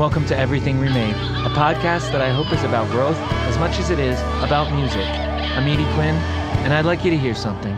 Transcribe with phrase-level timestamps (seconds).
[0.00, 3.90] Welcome to Everything Remade, a podcast that I hope is about growth as much as
[3.90, 5.04] it is about music.
[5.04, 6.14] I'm Edie Quinn,
[6.64, 7.76] and I'd like you to hear something.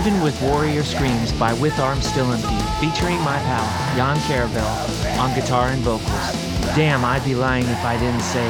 [0.00, 5.34] Even with Warrior Screams by With Arms Still Empty, featuring my pal, Jan Caravel, on
[5.34, 6.10] guitar and vocals.
[6.74, 8.48] Damn, I'd be lying if I didn't say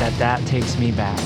[0.00, 1.20] that that takes me back.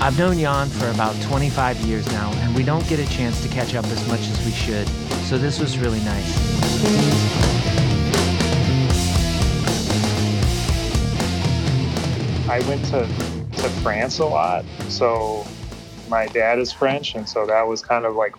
[0.00, 3.48] I've known Jan for about 25 years now, and we don't get a chance to
[3.48, 4.88] catch up as much as we should,
[5.28, 6.36] so this was really nice.
[12.48, 13.06] I went to,
[13.62, 15.46] to France a lot, so
[16.08, 18.34] my dad is French, and so that was kind of like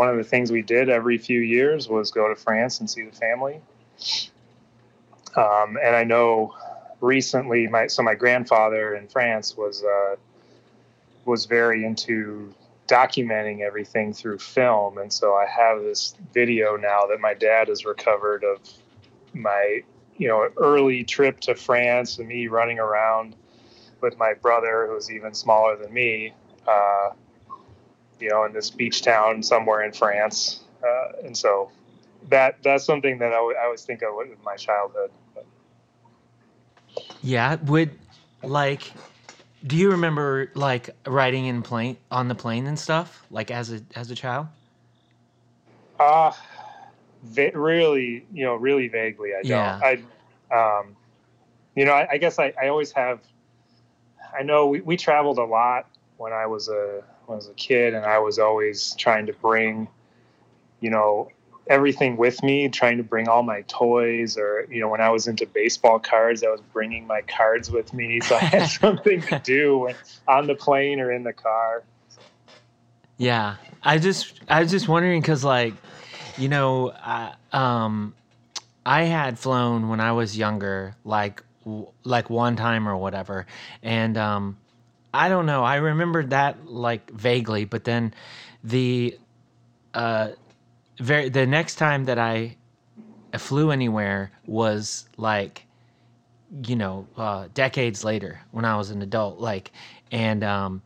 [0.00, 3.02] one of the things we did every few years was go to France and see
[3.02, 3.60] the family.
[5.36, 6.54] Um, and I know
[7.02, 10.16] recently, my so my grandfather in France was uh,
[11.26, 12.54] was very into
[12.88, 17.84] documenting everything through film, and so I have this video now that my dad has
[17.84, 18.58] recovered of
[19.34, 19.82] my
[20.16, 23.36] you know early trip to France and me running around
[24.00, 26.32] with my brother who's even smaller than me
[26.66, 27.10] uh,
[28.20, 30.60] you know, in this beach town somewhere in France.
[30.82, 31.70] Uh, and so
[32.28, 35.10] that that's something that I, w- I always think of with my childhood.
[35.34, 35.46] But.
[37.22, 37.90] Yeah, would
[38.42, 38.92] like.
[39.66, 43.82] Do you remember like riding in plane on the plane and stuff like as a
[43.94, 44.46] as a child?
[45.98, 46.32] Uh
[47.22, 49.30] va- really, you know, really vaguely.
[49.34, 49.48] I don't.
[49.48, 49.80] Yeah.
[50.50, 50.96] I, um,
[51.74, 53.20] you know, I, I guess I, I always have.
[54.36, 57.54] I know we, we traveled a lot when I was a when I was a
[57.54, 59.86] kid, and I was always trying to bring,
[60.80, 61.30] you know,
[61.68, 65.28] everything with me, trying to bring all my toys, or you know, when I was
[65.28, 69.38] into baseball cards, I was bringing my cards with me, so I had something to
[69.38, 69.94] do when,
[70.26, 71.84] on the plane or in the car.
[73.16, 75.74] Yeah, I just I was just wondering because like,
[76.36, 78.14] you know, I, um,
[78.84, 81.44] I had flown when I was younger, like
[82.02, 83.46] like one time or whatever,
[83.82, 84.56] and um
[85.12, 85.64] I don't know.
[85.64, 88.14] I remember that like vaguely, but then
[88.62, 89.18] the
[89.94, 90.30] uh
[90.98, 92.56] very the next time that I
[93.36, 95.66] flew anywhere was like
[96.64, 99.72] you know uh decades later when I was an adult like
[100.12, 100.82] and um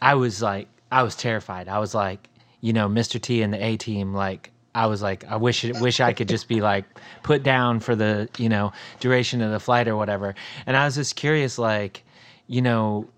[0.00, 1.68] I was like I was terrified.
[1.68, 2.28] I was like,
[2.60, 3.20] you know, Mr.
[3.20, 6.48] T and the A team like I was like, I wish wish I could just
[6.48, 6.84] be like
[7.22, 10.34] put down for the you know duration of the flight or whatever.
[10.66, 12.04] And I was just curious, like,
[12.46, 13.08] you know,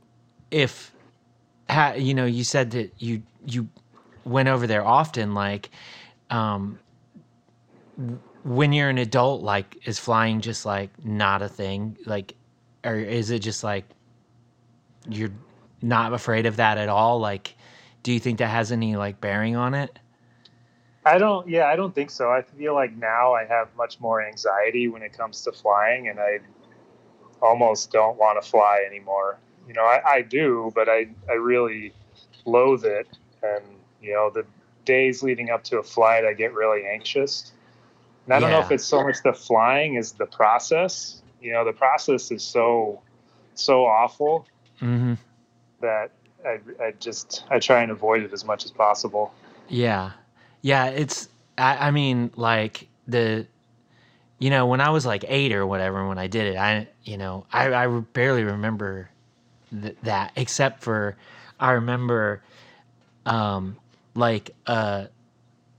[0.55, 0.95] if
[1.97, 3.69] you know you said that you you
[4.25, 5.69] went over there often like
[6.31, 6.79] um
[8.45, 11.99] when you're an adult like is flying just like not a thing?
[12.07, 12.37] Like
[12.85, 13.85] or is it just like
[15.09, 15.33] you're
[15.83, 17.19] not afraid of that at all?
[17.19, 17.57] Like
[18.05, 19.99] do you think that has any like bearing on it?
[21.05, 22.31] I don't yeah i don't think so.
[22.31, 26.21] I feel like now i have much more anxiety when it comes to flying and
[26.21, 26.39] i
[27.43, 31.93] almost don't want to fly anymore you know, I, I do, but I, I really
[32.45, 33.07] loathe it.
[33.43, 33.65] And,
[34.01, 34.45] you know, the
[34.85, 37.53] days leading up to a flight, I get really anxious.
[38.27, 41.23] And I don't know if it's so much the flying as the process.
[41.41, 43.01] You know, the process is so,
[43.55, 44.47] so awful
[44.81, 45.15] mm-hmm.
[45.81, 46.11] that
[46.45, 49.35] I, I just, I try and avoid it as much as possible.
[49.69, 50.13] Yeah.
[50.63, 50.87] Yeah.
[50.87, 51.29] It's,
[51.59, 53.47] I, I mean, like the,
[54.39, 57.17] you know, when I was like eight or whatever, when I did it, I, you
[57.17, 59.11] know, I, I barely remember
[59.83, 61.17] th- that except for
[61.59, 62.43] I remember
[63.27, 63.77] um
[64.15, 65.09] like a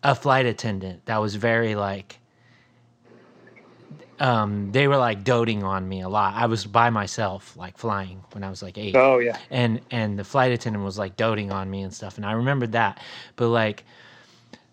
[0.03, 2.19] a flight attendant that was very like
[4.19, 6.33] um they were like doting on me a lot.
[6.35, 8.95] I was by myself like flying when I was like 8.
[8.95, 9.37] Oh yeah.
[9.49, 12.73] And and the flight attendant was like doting on me and stuff and I remembered
[12.73, 13.01] that.
[13.35, 13.83] But like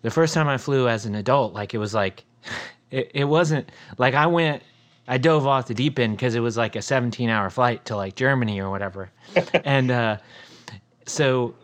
[0.01, 2.23] the first time I flew as an adult like it was like
[2.91, 4.63] it, it wasn't like I went
[5.07, 7.95] I dove off the deep end because it was like a 17 hour flight to
[7.95, 9.09] like Germany or whatever.
[9.65, 10.17] and uh,
[11.05, 11.55] so,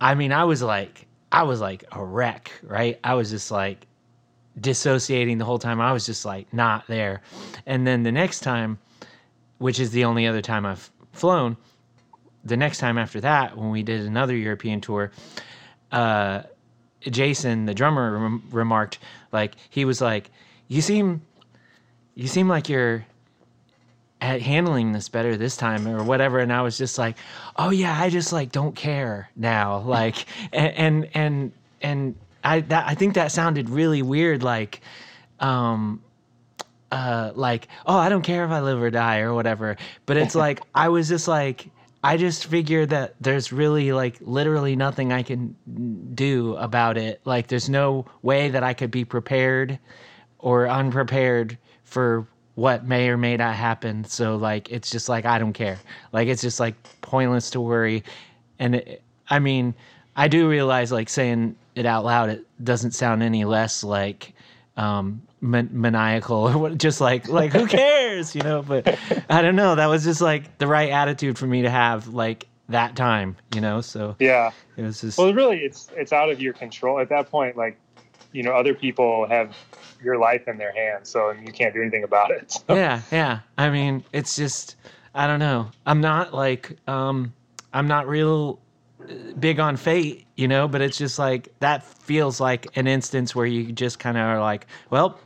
[0.00, 2.98] I mean, I was like, I was like a wreck, right?
[3.04, 3.86] I was just like
[4.60, 5.80] dissociating the whole time.
[5.80, 7.22] I was just like not there.
[7.66, 8.78] And then the next time,
[9.58, 11.56] which is the only other time I've flown,
[12.44, 15.12] the next time after that, when we did another European tour,
[15.92, 16.42] uh,
[17.00, 18.98] Jason, the drummer, rem- remarked
[19.32, 20.30] like he was like,
[20.68, 21.22] "You seem,
[22.14, 23.04] you seem like you're."
[24.20, 26.38] At handling this better this time or whatever.
[26.38, 27.16] And i was just like
[27.56, 29.80] oh yeah i just like don't care now.
[29.86, 31.52] Like and and and,
[31.82, 34.42] and i that, i think that sounded really weird.
[34.42, 34.80] Like
[35.40, 36.02] um
[36.90, 39.76] uh like oh i don't care if i live or die or whatever.
[40.06, 41.68] But it's like i was just like
[42.02, 45.54] i just figured that there's really like literally nothing i can
[46.14, 47.20] do about it.
[47.26, 49.78] Like there's no way that i could be prepared
[50.38, 52.26] or unprepared for
[52.56, 54.04] what may or may not happen.
[54.04, 55.78] So like it's just like i don't care.
[56.12, 58.04] Like it's just like pointless to worry.
[58.58, 59.74] And it, i mean
[60.16, 64.34] i do realize like saying it out loud it doesn't sound any less like
[64.76, 68.62] um man- maniacal or what just like like who cares you know?
[68.62, 68.98] But
[69.30, 69.74] i don't know.
[69.74, 73.60] That was just like the right attitude for me to have like that time you
[73.60, 73.80] know?
[73.80, 74.52] So Yeah.
[74.76, 76.98] it was just Well, really, it's it's out of your control.
[77.00, 77.56] At that point.
[77.56, 77.76] Like,
[78.32, 79.54] you know, other people have
[80.04, 82.52] your life in their hands, so you can't do anything about it.
[82.52, 84.76] So, yeah yeah i mean it's just
[85.14, 87.32] i don't know i'm not like um
[87.72, 88.58] i'm not real
[89.02, 93.34] uh, big on fate you know but it's just like that feels like an instance
[93.34, 95.18] where you just kind of are like well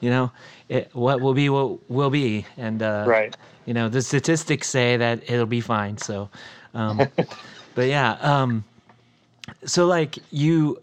[0.00, 0.30] you know
[0.68, 3.36] it, what will be what will be and uh Right.
[3.66, 6.28] you know the statistics say that it'll be fine so
[6.74, 7.08] um
[7.74, 8.64] but yeah um
[9.64, 10.80] so like you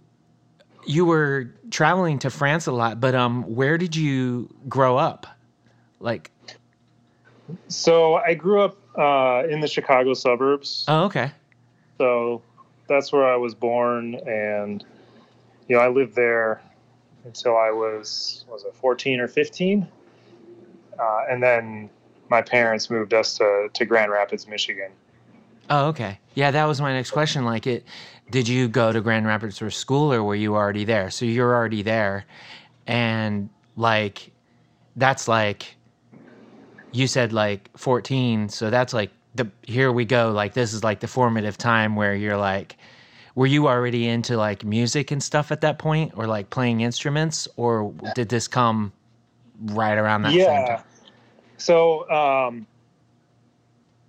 [0.85, 5.27] you were traveling to france a lot but um where did you grow up?
[5.99, 6.31] Like
[7.67, 10.85] So I grew up uh, in the Chicago suburbs.
[10.87, 11.31] oh okay.
[11.97, 12.41] So
[12.87, 14.83] that's where I was born, and
[15.67, 16.61] you know, I lived there
[17.25, 19.87] until I was was it 14 or 15,
[20.99, 21.89] uh, and then
[22.29, 24.91] my parents moved us to to Grand Rapids, Michigan.
[25.69, 26.19] oh okay.
[26.35, 27.45] Yeah that was my next question.
[27.45, 27.85] Like it
[28.31, 31.09] did you go to grand rapids for school or were you already there?
[31.09, 32.25] So you're already there.
[32.87, 34.31] And like
[34.95, 35.75] that's like
[36.91, 41.01] you said like 14 so that's like the here we go like this is like
[41.01, 42.77] the formative time where you're like
[43.35, 47.47] were you already into like music and stuff at that point or like playing instruments
[47.57, 48.93] or did this come
[49.59, 50.75] right around that same yeah.
[50.77, 50.85] time?
[51.57, 52.67] So um,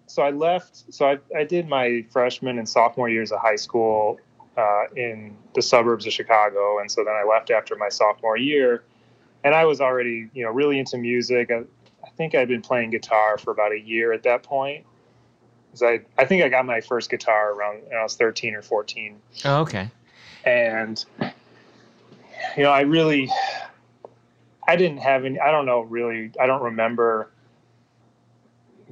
[0.06, 0.92] so I left.
[0.92, 4.18] So I I did my freshman and sophomore years of high school
[4.56, 8.82] uh, in the suburbs of Chicago, and so then I left after my sophomore year,
[9.44, 11.50] and I was already you know really into music.
[11.50, 11.64] I,
[12.04, 14.84] I think I'd been playing guitar for about a year at that point.
[15.72, 18.62] 'Cause I I think I got my first guitar around when I was thirteen or
[18.62, 19.90] fourteen oh okay
[20.44, 21.04] and
[22.56, 23.28] you know i really
[24.68, 27.28] i didn't have any i don't know really i don't remember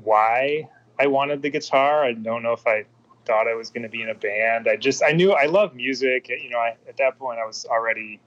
[0.02, 0.69] why
[0.99, 2.05] i wanted the guitar.
[2.05, 2.85] I don't know if i
[3.26, 4.69] thought i was going to be in a band.
[4.69, 6.29] I just i knew i love music.
[6.29, 8.20] You know I, at that point i was already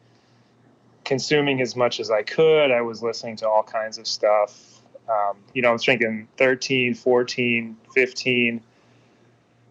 [1.06, 2.72] consuming as much as i could.
[2.72, 4.82] I was listening to all kinds of stuff.
[5.10, 8.62] Um, you know i was drinking 13 14 15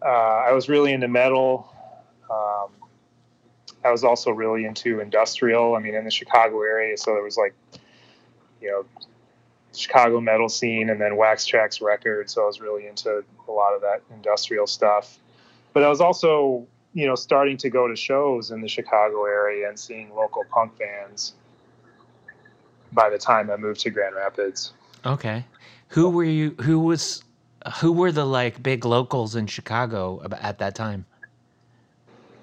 [0.03, 1.73] uh, i was really into metal.
[2.31, 2.71] Um,
[3.85, 5.77] I was also really into industrial.
[5.77, 7.55] I mean, in the Chicago area, so there was like,
[8.61, 8.85] you know,
[9.77, 12.35] Chicago metal scene, and then Wax Trax Records.
[12.35, 15.19] So I was really into a lot of that industrial stuff.
[15.73, 19.69] But I was also, you know, starting to go to shows in the Chicago area
[19.69, 21.35] and seeing local punk bands.
[22.93, 24.73] By the time I moved to Grand Rapids,
[25.05, 25.45] Okay.
[25.89, 26.51] Who were you?
[26.63, 27.23] Who was?
[27.81, 31.05] Who were the like big locals in Chicago at that time?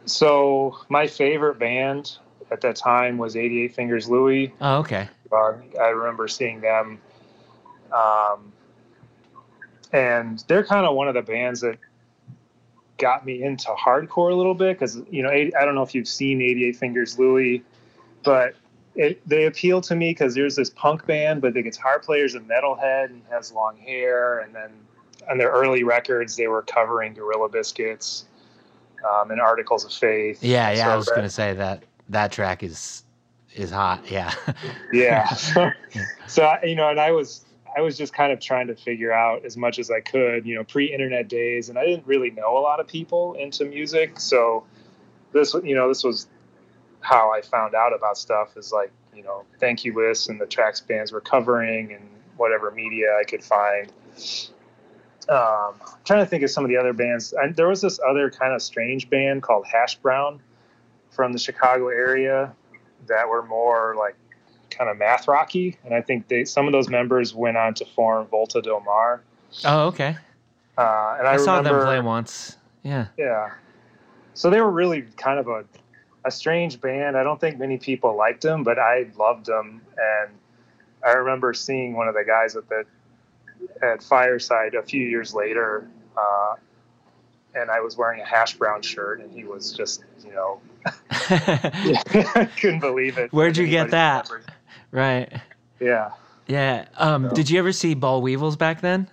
[0.06, 2.18] so my favorite band
[2.52, 4.54] at that time was 88 Fingers Louie.
[4.60, 5.08] Oh, okay.
[5.32, 7.00] Uh, I remember seeing them.
[7.94, 8.52] Um,
[9.92, 11.78] and they're kind of one of the bands that
[12.98, 16.08] got me into hardcore a little bit because, you know, I don't know if you've
[16.08, 17.64] seen 88 Fingers Louie,
[18.24, 18.56] but
[18.96, 22.40] it, they appeal to me because there's this punk band, but the guitar player's a
[22.40, 24.40] metalhead and has long hair.
[24.40, 24.72] And then
[25.30, 28.26] on their early records, they were covering Gorilla Biscuits
[29.12, 30.44] um, and Articles of Faith.
[30.44, 30.94] Yeah, yeah.
[30.94, 33.04] I was gonna say that that track is
[33.56, 34.10] is hot.
[34.10, 34.34] Yeah.
[34.92, 35.28] yeah
[36.28, 37.46] so I- you know and i was
[37.78, 40.56] i was just kind of trying to figure out as much as i could you
[40.56, 44.64] know pre-internet days and i didn't really know a lot of people into music so
[45.32, 46.28] this you know this was
[47.02, 50.46] how i found out about stuff is like you know thank you lists and the
[50.46, 53.92] tracks bands were covering and whatever media i could find
[55.30, 57.34] um, I'm trying to think of some of the other bands.
[57.34, 60.42] And there was this other kind of strange band called Hash Brown
[61.12, 62.54] from the Chicago area
[63.08, 64.16] that were more like
[64.76, 67.86] kind of math rocky, and I think they some of those members went on to
[67.86, 69.22] form Volta Do Mar.
[69.66, 70.18] oh, okay.
[70.78, 72.58] Uh, and I, I, saw remember, them play once.
[72.82, 73.08] Yeah.
[73.18, 73.52] yeah.
[74.34, 75.66] So they were really kind of a
[76.26, 77.18] a strange band.
[77.18, 79.82] I don't think many people liked them, but I loved them.
[79.98, 80.32] And
[81.06, 82.86] I remember seeing one of the guys at the
[83.82, 85.88] at Fireside a few years later,
[86.18, 86.56] uh,
[87.56, 90.62] and I was wearing a hash brown shirt, and he was just, you know,
[91.12, 93.32] I couldn't believe it.
[93.32, 94.30] Where'd you get that?
[94.30, 94.54] remembers.
[94.94, 95.42] Right.
[95.80, 96.12] Yeah.
[96.48, 96.86] Yeah.
[96.98, 99.10] Um, So- Did you ever see Boll Weevils back then?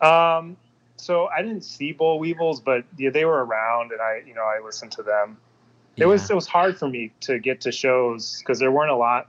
[0.00, 0.56] Um,
[0.96, 4.42] so I didn't see Boll Weevils, but yeah, they were around, and I, you know,
[4.42, 5.38] I listened to them.
[5.96, 8.96] It was it was hard for me to get to shows because there weren't a
[8.96, 9.28] lot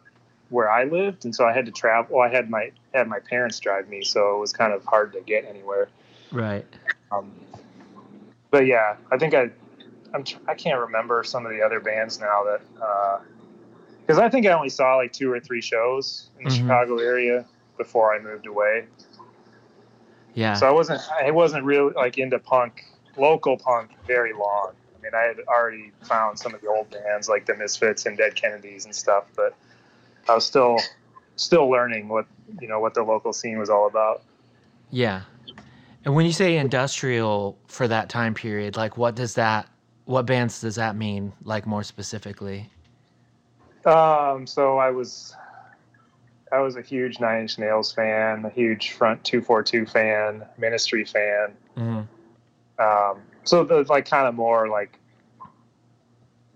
[0.50, 2.18] where I lived, and so I had to travel.
[2.18, 5.14] Well, I had my had my parents drive me, so it was kind of hard
[5.14, 5.88] to get anywhere.
[6.34, 6.66] right.
[7.12, 7.32] Um,
[8.52, 9.50] but yeah, I think I
[10.14, 12.62] I'm tr- I can't remember some of the other bands now that
[14.08, 16.58] because I think I only saw like two or three shows in the Mhm.
[16.60, 17.46] Chicago area
[17.78, 18.86] before I moved away.
[20.34, 20.54] Yeah.
[20.54, 22.86] So I wasn't I wasn't really like into punk,
[23.18, 24.72] local punk, very long.
[24.98, 28.18] I mean, I had already found some of the old bands like the Misfits and
[28.18, 29.54] Dead Kennedys and stuff, but
[30.30, 30.80] I was still
[31.36, 32.26] still learning what
[32.62, 34.22] you know what the local scene was all about.
[34.90, 35.24] Yeah.
[36.06, 39.68] And when you say industrial for that time period, like what does that
[40.06, 42.70] what bands does that mean like more specifically?
[43.88, 45.34] Um, so I was
[46.52, 50.46] I was a huge Nine Inch Nails fan, a huge Front Two Four Two fan,
[50.58, 51.54] Ministry fan.
[51.76, 52.02] hmm
[52.80, 55.00] Um, so the like kind of more like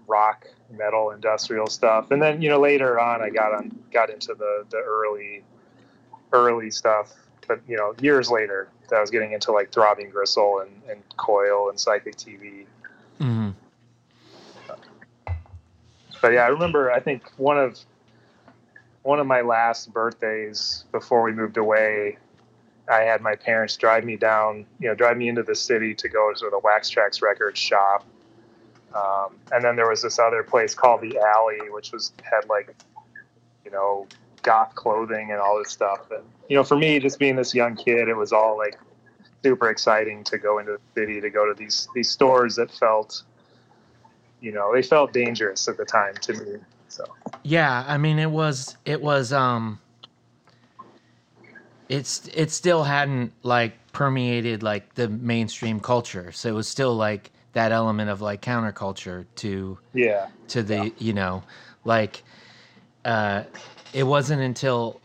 [0.08, 4.34] rock, metal, industrial stuff, and then you know later on I got on got into
[4.34, 5.44] the the early
[6.34, 7.14] early stuff,
[7.48, 11.70] but you know years later I was getting into like Throbbing Gristle and, and Coil
[11.70, 12.66] and Psychic TV.
[13.20, 13.52] hmm
[16.22, 17.80] But yeah, I remember I think one of
[19.04, 22.18] one of my last birthdays before we moved away,
[22.90, 26.08] I had my parents drive me down, you know, drive me into the city to
[26.08, 28.06] go to the Wax Trax Records shop.
[28.94, 32.76] Um, and then there was this other place called the Alley, which was had like,
[33.66, 34.08] you know,
[34.44, 36.12] goth clothing and all this stuff.
[36.12, 38.78] And you know, for me, just being this young kid, it was all like
[39.44, 43.24] super exciting to go into the city to go to these these stores that felt,
[44.42, 46.60] you know, they felt dangerous at the time to me.
[46.90, 47.06] So
[47.44, 49.80] Yeah, I mean it was it was um
[51.88, 56.32] it's it still hadn't like permeated like the mainstream culture.
[56.32, 61.14] So it was still like that element of like counterculture to yeah, to the you
[61.14, 61.44] know
[61.86, 62.24] like
[63.06, 63.44] uh
[63.94, 65.02] it wasn't until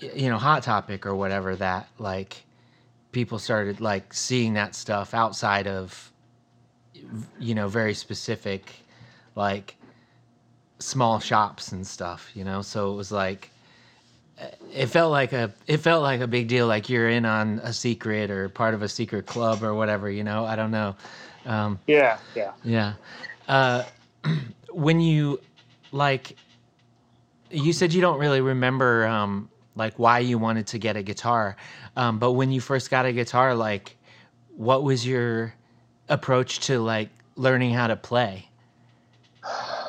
[0.00, 2.44] you know hot topic or whatever that like
[3.12, 6.11] people started like seeing that stuff outside of
[7.38, 8.72] you know very specific
[9.34, 9.76] like
[10.78, 13.50] small shops and stuff you know so it was like
[14.72, 17.72] it felt like a it felt like a big deal like you're in on a
[17.72, 20.96] secret or part of a secret club or whatever you know i don't know
[21.46, 22.52] um yeah, yeah.
[22.64, 22.94] yeah.
[23.48, 23.84] Uh,
[24.70, 25.40] when you
[25.90, 26.36] like,
[27.50, 31.56] you said you don't really remember um, like why you wanted to get a guitar,
[31.96, 33.96] um, but when you first got a guitar, like,
[34.56, 35.54] what was your
[36.08, 38.48] approach to like learning how to play?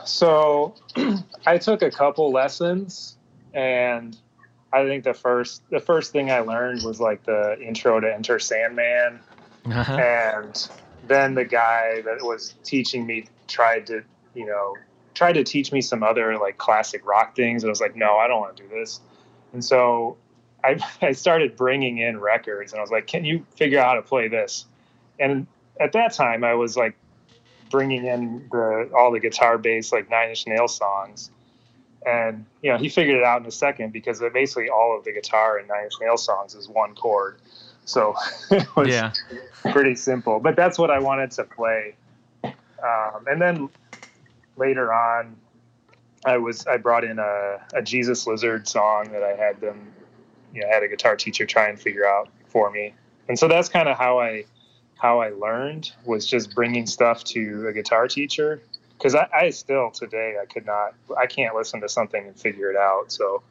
[0.05, 0.75] So
[1.46, 3.17] I took a couple lessons,
[3.53, 4.17] and
[4.72, 8.39] I think the first the first thing I learned was like the intro to Enter
[8.39, 9.20] Sandman,
[9.65, 9.93] Uh-huh.
[9.93, 10.70] and
[11.08, 14.03] then the guy that was teaching me tried to
[14.34, 14.75] you know
[15.13, 18.17] tried to teach me some other like classic rock things and i was like no
[18.17, 19.00] i don't want to do this
[19.51, 20.17] and so
[20.63, 23.93] I, I started bringing in records and i was like can you figure out how
[23.96, 24.65] to play this
[25.20, 25.46] and
[25.80, 26.96] at that time i was like
[27.70, 31.32] bringing in the all the guitar bass like nine inch nail songs
[32.06, 35.12] and you know he figured it out in a second because basically all of the
[35.12, 37.38] guitar in nine inch nail songs is one chord
[37.86, 38.15] so
[38.51, 39.12] it was yeah.
[39.72, 40.39] pretty simple.
[40.39, 41.96] But that's what I wanted to play.
[42.44, 43.70] Um, and then
[44.58, 45.36] later on,
[46.25, 49.92] I was I brought in a, a Jesus Lizard song that I had them,
[50.53, 52.94] you know, had a guitar teacher try and figure out for me.
[53.27, 54.46] And so that's kind of how I
[55.03, 58.62] how I learned was just bringing stuff to a guitar teacher
[58.98, 62.72] because I, I still today I could not I can't listen to something and figure
[62.72, 63.12] it out.
[63.12, 63.43] So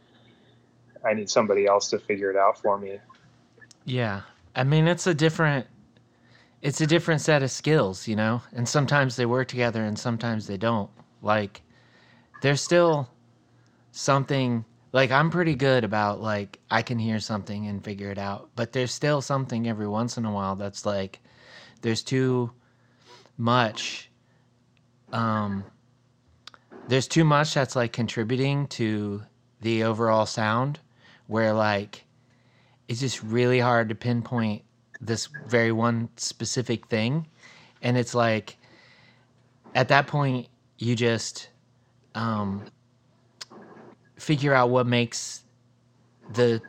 [1.04, 2.98] I need somebody else to figure it out for me.
[3.84, 4.22] Yeah.
[4.56, 5.66] I mean, it's a different
[6.62, 8.40] it's a different set of skills, you know?
[8.54, 10.90] And sometimes they work together and sometimes they don't.
[11.20, 11.60] Like
[12.40, 13.10] there's still
[13.90, 18.48] something like I'm pretty good about like I can hear something and figure it out,
[18.56, 21.20] but there's still something every once in a while that's like
[21.82, 22.50] there's too
[23.36, 24.10] much
[25.12, 25.64] um
[26.86, 29.22] there's too much that's like contributing to
[29.60, 30.80] the overall sound
[31.26, 32.04] where like
[32.88, 34.62] it's just really hard to pinpoint
[35.00, 37.26] this very one specific thing.
[37.80, 38.58] And it's like
[39.74, 40.48] at that point
[40.78, 41.48] you just
[42.14, 42.66] um,
[44.18, 45.44] figure out what makes
[46.28, 46.62] the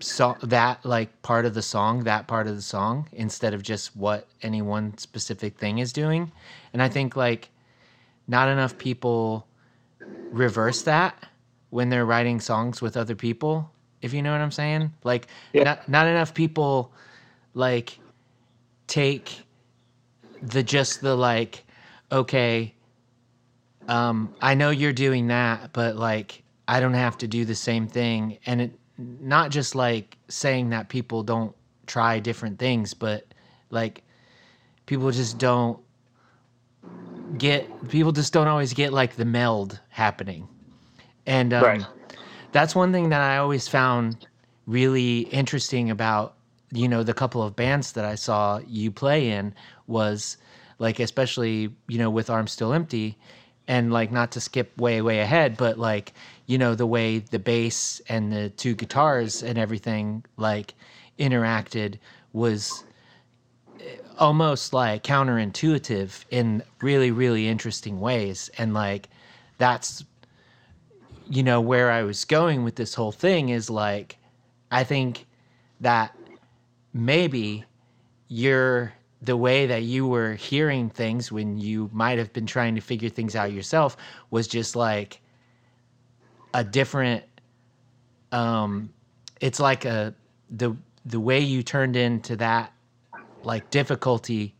[0.00, 3.96] so that like part of the song that part of the song instead of just
[3.96, 6.32] what any one specific thing is doing.
[6.72, 7.50] And i think like
[8.28, 9.48] not enough people
[10.32, 11.28] reverse that
[11.70, 13.72] when they're writing songs with other people
[14.02, 14.92] if you know what i'm saying?
[15.04, 15.64] Like Yeah.
[15.64, 16.94] not, not enough people
[17.54, 18.00] like
[18.88, 19.44] take
[20.42, 21.64] the just the like
[22.12, 22.74] okay
[23.88, 27.88] um i know you're doing that but like i don't have to do the same
[27.88, 28.38] thing.
[28.46, 31.54] And it not just like saying that people don't
[31.86, 33.26] try different things but
[33.70, 34.04] like
[34.86, 35.80] people just don't
[37.36, 40.48] get people just don't always get like the meld happening
[41.26, 41.86] and um, Right.
[42.52, 44.18] that's one thing that i always found
[44.66, 46.36] really interesting about
[46.72, 49.54] you know the couple of bands that i saw you play in
[49.86, 50.36] was
[50.78, 53.18] like especially you know with arms still empty
[53.68, 56.12] and like not to skip way way ahead but like
[56.46, 60.74] you know the way the bass and the two guitars and everything like
[61.18, 61.98] interacted
[62.32, 62.84] was
[63.80, 68.50] eh, almost like counterintuitive in really really interesting ways.
[68.58, 69.08] And like
[69.58, 70.04] that's
[71.28, 74.18] you know where i was going with this whole thing is like
[74.70, 75.26] i think
[75.80, 76.16] that
[76.92, 77.64] maybe
[78.28, 82.80] you're the way that you were hearing things when you might have been trying to
[82.80, 83.96] figure things out yourself
[84.30, 85.20] was just like
[86.54, 87.24] a different
[88.32, 88.92] um
[89.40, 90.14] it's like a
[90.50, 92.72] the the way you turned into that
[93.42, 94.54] like difficulty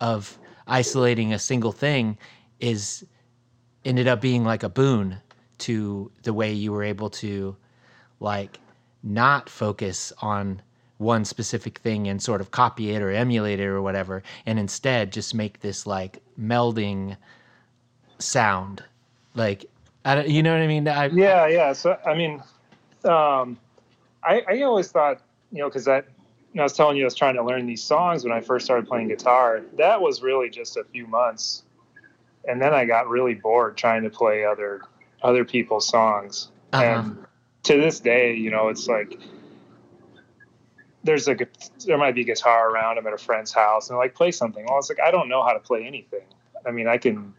[0.00, 2.18] of isolating a single thing
[2.60, 3.04] is
[3.84, 5.18] ended up being like a boon
[5.58, 7.56] to the way you were able to
[8.20, 8.60] like
[9.02, 10.62] not focus on
[10.98, 15.12] one specific thing and sort of copy it or emulate it or whatever and instead
[15.12, 17.16] just make this like melding
[18.18, 18.84] sound.
[19.34, 19.66] Like
[20.08, 21.72] I you know what I mean I, Yeah, yeah.
[21.74, 22.42] So I mean,
[23.04, 23.58] um,
[24.24, 25.20] I, I always thought,
[25.52, 26.06] you know, because that
[26.52, 28.40] you know, I was telling you I was trying to learn these songs when I
[28.40, 29.62] first started playing guitar.
[29.76, 31.62] That was really just a few months,
[32.48, 34.80] and then I got really bored trying to play other
[35.22, 36.50] other people's songs.
[36.72, 36.84] Uh-huh.
[36.84, 37.26] And
[37.64, 39.20] to this day, you know, it's like
[41.04, 41.36] there's a
[41.86, 42.96] there might be guitar around.
[42.96, 44.64] I'm at a friend's house, and they're like, play something.
[44.66, 46.24] Well, it's like I don't know how to play anything.
[46.66, 47.34] I mean, I can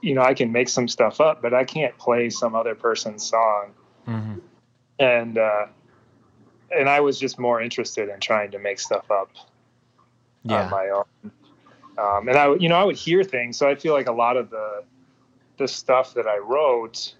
[0.00, 3.28] you know, I can make some stuff up, but I can't play some other person's
[3.28, 3.72] song.
[4.06, 4.40] Mhm.
[4.98, 5.66] And uh,
[6.70, 9.30] and I was just more interested in trying to make stuff up
[10.44, 11.32] yeah on my own.
[11.98, 14.36] Um, and I, you know, I would hear things, so I feel like a lot
[14.36, 14.84] of the
[15.58, 17.14] the stuff that I wrote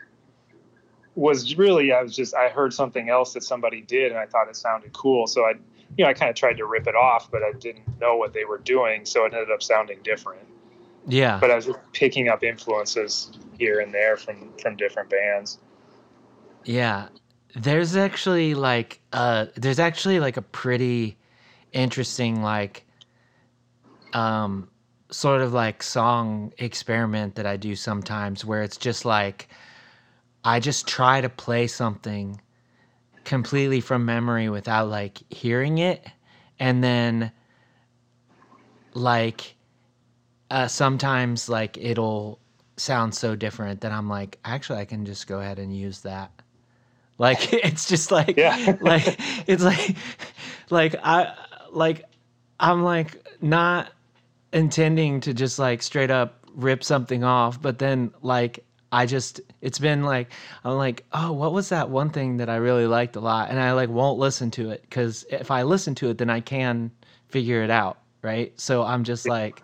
[1.14, 4.48] was really I was just I heard something else that somebody did, and I thought
[4.48, 5.54] it sounded cool, so I,
[5.98, 8.32] you know, I kind of tried to rip it off, but I didn't know what
[8.32, 10.46] they were doing, so it ended up sounding different.
[11.06, 15.58] Yeah But I was just picking up influences here and there from from different bands.
[16.64, 17.08] Yeah.
[17.54, 21.18] There's actually like uh there's actually like a pretty
[21.72, 22.86] interesting like
[24.12, 24.68] um
[25.10, 29.48] sort of like song experiment that I do sometimes where it's just like
[30.44, 32.40] I just try to play something
[33.24, 36.06] completely from memory without like hearing it
[36.58, 37.32] and then
[38.94, 39.56] like
[40.50, 42.38] uh sometimes like it'll
[42.76, 46.30] sound so different that I'm like actually I can just go ahead and use that
[47.18, 48.76] like it's just like Yeah.
[48.80, 49.96] like it's like
[50.70, 51.34] like I
[51.70, 52.04] like
[52.58, 53.92] I'm like not
[54.52, 59.78] intending to just like straight up rip something off, but then like I just it's
[59.78, 60.32] been like
[60.64, 63.60] I'm like, "Oh, what was that one thing that I really liked a lot?" And
[63.60, 66.90] I like won't listen to it cuz if I listen to it then I can
[67.28, 68.58] figure it out, right?
[68.60, 69.62] So I'm just like,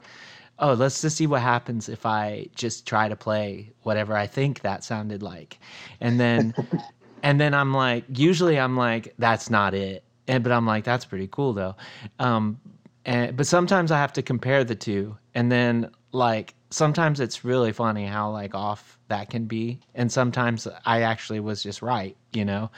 [0.59, 4.61] "Oh, let's just see what happens if I just try to play whatever I think
[4.61, 5.59] that sounded like."
[6.01, 6.55] And then
[7.23, 10.05] and then I'm like, usually I'm like, that's not it.
[10.29, 11.77] And but I'm like, that's pretty cool though.
[12.19, 12.61] Um,
[13.05, 17.73] and but sometimes I have to compare the two, and then like sometimes it's really
[17.73, 22.45] funny how like off that can be, and sometimes I actually was just right, you
[22.45, 22.71] know,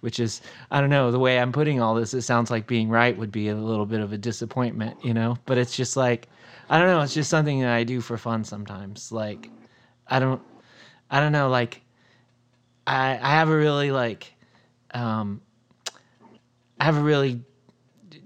[0.00, 2.14] which is I don't know the way I'm putting all this.
[2.14, 5.36] It sounds like being right would be a little bit of a disappointment, you know,
[5.46, 6.28] but it's just like
[6.68, 7.00] I don't know.
[7.00, 9.12] It's just something that I do for fun sometimes.
[9.12, 9.50] Like
[10.08, 10.42] I don't
[11.10, 11.82] I don't know like
[12.86, 14.32] I I have a really like
[14.92, 15.40] um
[16.80, 17.42] I have a really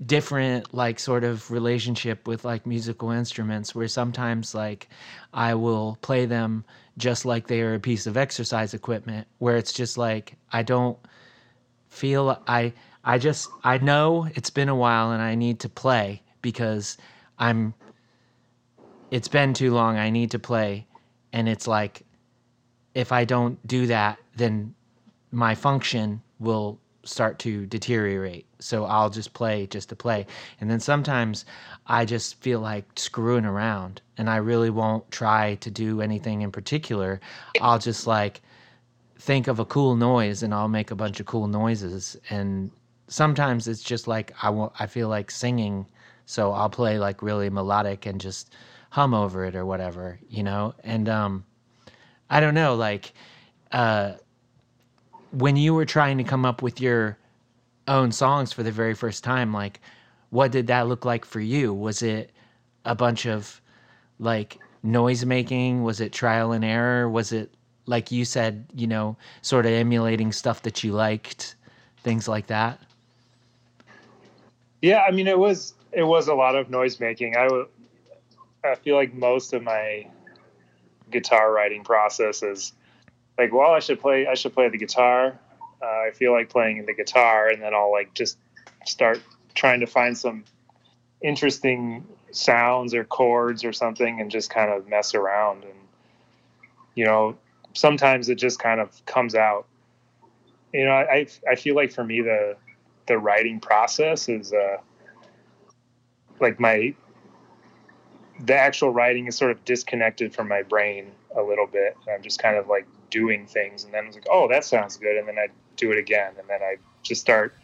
[0.06, 4.88] different like sort of relationship with like musical instruments where sometimes like
[5.34, 6.64] I will play them
[6.96, 10.98] just like they are a piece of exercise equipment where it's just like I don't
[11.88, 12.72] feel I
[13.04, 16.96] I just I know it's been a while and I need to play because
[17.38, 17.74] I'm
[19.10, 19.96] it's been too long.
[19.96, 20.86] I need to play.
[21.32, 22.02] And it's like,
[22.94, 24.74] if I don't do that, then
[25.30, 28.46] my function will start to deteriorate.
[28.58, 30.26] So I'll just play just to play.
[30.60, 31.44] And then sometimes
[31.86, 36.52] I just feel like screwing around and I really won't try to do anything in
[36.52, 37.20] particular.
[37.60, 38.42] I'll just like
[39.18, 42.16] think of a cool noise and I'll make a bunch of cool noises.
[42.28, 42.70] And
[43.08, 45.86] sometimes it's just like I want, I feel like singing.
[46.26, 48.54] So I'll play like really melodic and just
[48.90, 50.74] hum over it or whatever, you know?
[50.84, 51.44] And um
[52.28, 53.12] I don't know, like
[53.72, 54.14] uh
[55.32, 57.16] when you were trying to come up with your
[57.88, 59.80] own songs for the very first time, like
[60.30, 61.72] what did that look like for you?
[61.72, 62.30] Was it
[62.84, 63.60] a bunch of
[64.18, 65.82] like noise making?
[65.82, 67.08] Was it trial and error?
[67.08, 67.52] Was it
[67.86, 71.56] like you said, you know, sort of emulating stuff that you liked,
[72.02, 72.80] things like that?
[74.82, 77.36] Yeah, I mean it was it was a lot of noise making.
[77.36, 77.64] I
[78.64, 80.06] I feel like most of my
[81.10, 82.72] guitar writing process is
[83.38, 84.26] like, well, I should play.
[84.26, 85.38] I should play the guitar.
[85.82, 88.38] Uh, I feel like playing the guitar, and then I'll like just
[88.86, 89.20] start
[89.54, 90.44] trying to find some
[91.22, 95.64] interesting sounds or chords or something, and just kind of mess around.
[95.64, 95.78] And
[96.94, 97.38] you know,
[97.72, 99.66] sometimes it just kind of comes out.
[100.74, 102.56] You know, I I feel like for me the
[103.06, 104.76] the writing process is uh
[106.40, 106.94] like my
[108.44, 111.96] the actual writing is sort of disconnected from my brain a little bit.
[112.12, 114.96] I'm just kind of like doing things, and then I was like, oh, that sounds
[114.96, 117.54] good, and then I do it again, and then I just start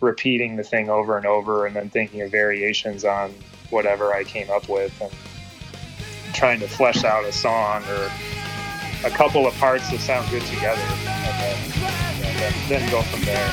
[0.00, 3.34] repeating the thing over and over, and then thinking of variations on
[3.70, 5.10] whatever I came up with, and
[6.34, 8.10] trying to flesh out a song or
[9.04, 11.58] a couple of parts that sound good together, and then,
[12.24, 13.50] and then, then go from there.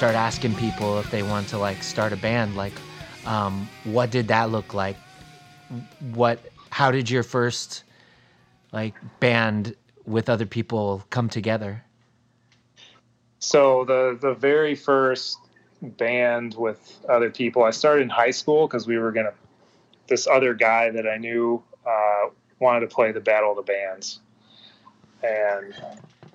[0.00, 2.56] Start asking people if they want to like start a band.
[2.56, 2.72] Like,
[3.26, 4.96] um, what did that look like?
[6.14, 6.40] What?
[6.70, 7.84] How did your first
[8.72, 11.84] like band with other people come together?
[13.40, 15.36] So the the very first
[15.82, 19.34] band with other people, I started in high school because we were gonna.
[20.06, 24.20] This other guy that I knew uh, wanted to play the Battle of the Bands,
[25.22, 25.74] and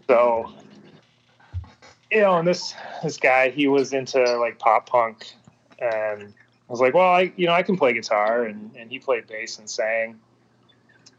[0.07, 0.53] so
[2.11, 5.33] you know, and this this guy he was into like pop punk,
[5.79, 8.99] and I was like, well, I you know I can play guitar, and and he
[8.99, 10.19] played bass and sang,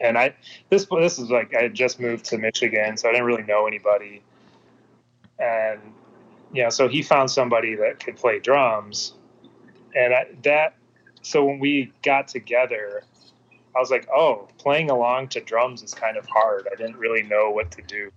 [0.01, 0.35] and I
[0.69, 3.67] this this is like I had just moved to Michigan, so I didn't really know
[3.67, 4.23] anybody,
[5.39, 5.81] and
[6.53, 9.15] you know, so he found somebody that could play drums,
[9.95, 10.75] and I, that
[11.23, 13.03] so when we got together
[13.77, 16.67] I was like, oh, playing along to drums is kind of hard.
[16.73, 18.11] I didn't really know what to do.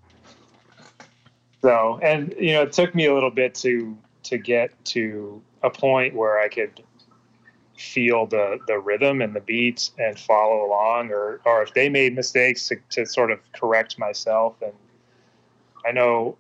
[1.62, 5.70] So, and you know, it took me a little bit to to get to a
[5.70, 6.84] point where I could
[7.78, 12.16] feel the the rhythm and the beats and follow along, or or if they made
[12.16, 14.62] mistakes to to sort of correct myself.
[14.62, 14.74] And
[15.86, 16.38] I know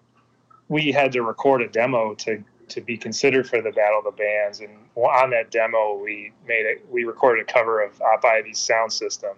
[0.67, 4.11] we had to record a demo to to be considered for the Battle of the
[4.11, 4.59] Bands.
[4.59, 6.85] And on that demo, we made it.
[6.89, 9.35] We recorded a cover of Op Ivy's Sound System,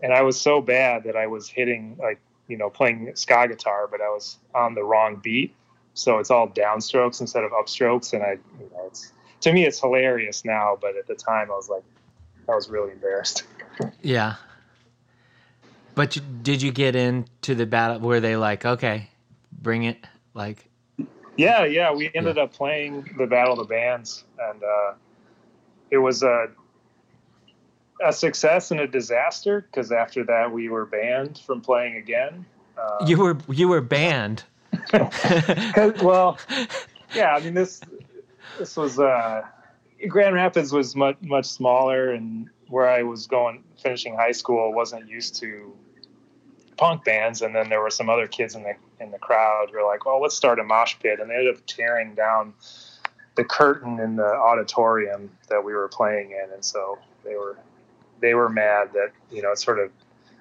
[0.00, 3.88] and I was so bad that I was hitting like you know playing ska guitar,
[3.90, 5.54] but I was on the wrong beat.
[5.94, 9.80] So it's all downstrokes instead of upstrokes, and I, you know, it's to me it's
[9.80, 11.84] hilarious now, but at the time I was like,
[12.48, 13.44] I was really embarrassed.
[14.02, 14.36] Yeah.
[15.96, 19.08] But did you get into the battle where they like, okay,
[19.50, 19.98] bring it,
[20.32, 20.68] like
[21.36, 22.44] yeah, yeah, we ended yeah.
[22.44, 24.94] up playing the Battle of the Bands, and uh,
[25.90, 26.48] it was a
[28.02, 32.44] a success and a disaster because after that we were banned from playing again.
[32.76, 34.42] Uh, you were you were banned.
[36.02, 36.38] well,
[37.14, 37.80] yeah, I mean this
[38.58, 39.42] this was uh,
[40.08, 45.08] Grand Rapids was much much smaller, and where I was going finishing high school wasn't
[45.08, 45.72] used to
[46.76, 49.78] punk bands, and then there were some other kids in the in the crowd who
[49.78, 52.54] were like, "Well, let's start a mosh pit," and they ended up tearing down
[53.36, 57.56] the curtain in the auditorium that we were playing in, and so they were
[58.20, 59.90] they were mad that you know sort of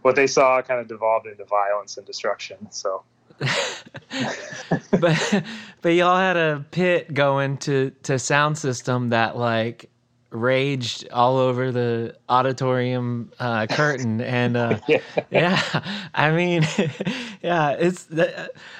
[0.02, 2.58] what they saw kind of devolved into violence and destruction.
[2.72, 3.04] So.
[5.00, 5.44] but
[5.82, 9.90] but y'all had a pit going to to sound system that like
[10.34, 15.00] raged all over the auditorium uh, curtain and uh, yeah.
[15.30, 16.08] yeah.
[16.14, 16.64] i mean
[17.44, 18.08] yeah it's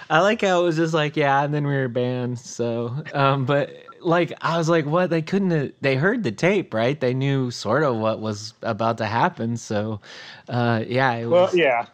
[0.10, 3.46] i like how it was just like yeah and then we were banned so um,
[3.46, 3.72] but
[4.06, 5.10] like I was like, what?
[5.10, 5.52] They couldn't.
[5.52, 7.00] Have, they heard the tape, right?
[7.00, 9.58] They knew sort of what was about to happen.
[9.58, 10.02] So,
[10.50, 11.14] uh, yeah.
[11.14, 11.86] It was, well, yeah.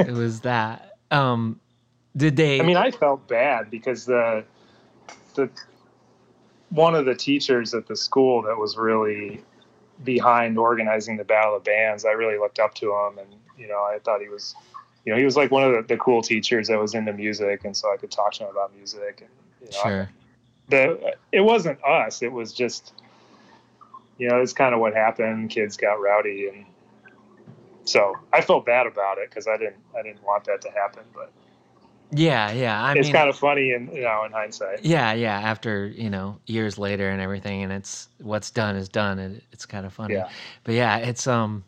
[0.00, 0.98] it was that.
[1.10, 1.60] Um,
[2.16, 2.60] did they?
[2.60, 4.44] I mean, I felt bad because the
[5.34, 5.50] the
[6.70, 9.42] one of the teachers at the school that was really
[10.04, 12.04] behind organizing the battle of bands.
[12.04, 14.54] I really looked up to him, and you know, I thought he was.
[15.04, 17.64] You know, he was like one of the, the cool teachers that was into music,
[17.64, 19.20] and so I could talk to him about music.
[19.20, 20.02] And you know, sure.
[20.10, 20.25] I,
[20.68, 22.22] the it wasn't us.
[22.22, 22.92] It was just
[24.18, 25.50] you know it's kind of what happened.
[25.50, 26.66] Kids got rowdy, and
[27.84, 31.02] so I felt bad about it because I didn't I didn't want that to happen,
[31.14, 31.32] but.
[32.12, 32.80] Yeah, yeah.
[32.80, 34.84] I it's mean, kind of funny, in you know, in hindsight.
[34.84, 35.40] Yeah, yeah.
[35.40, 39.66] After you know, years later and everything, and it's what's done is done, and it's
[39.66, 40.14] kind of funny.
[40.14, 40.28] Yeah.
[40.62, 41.64] But yeah, it's um,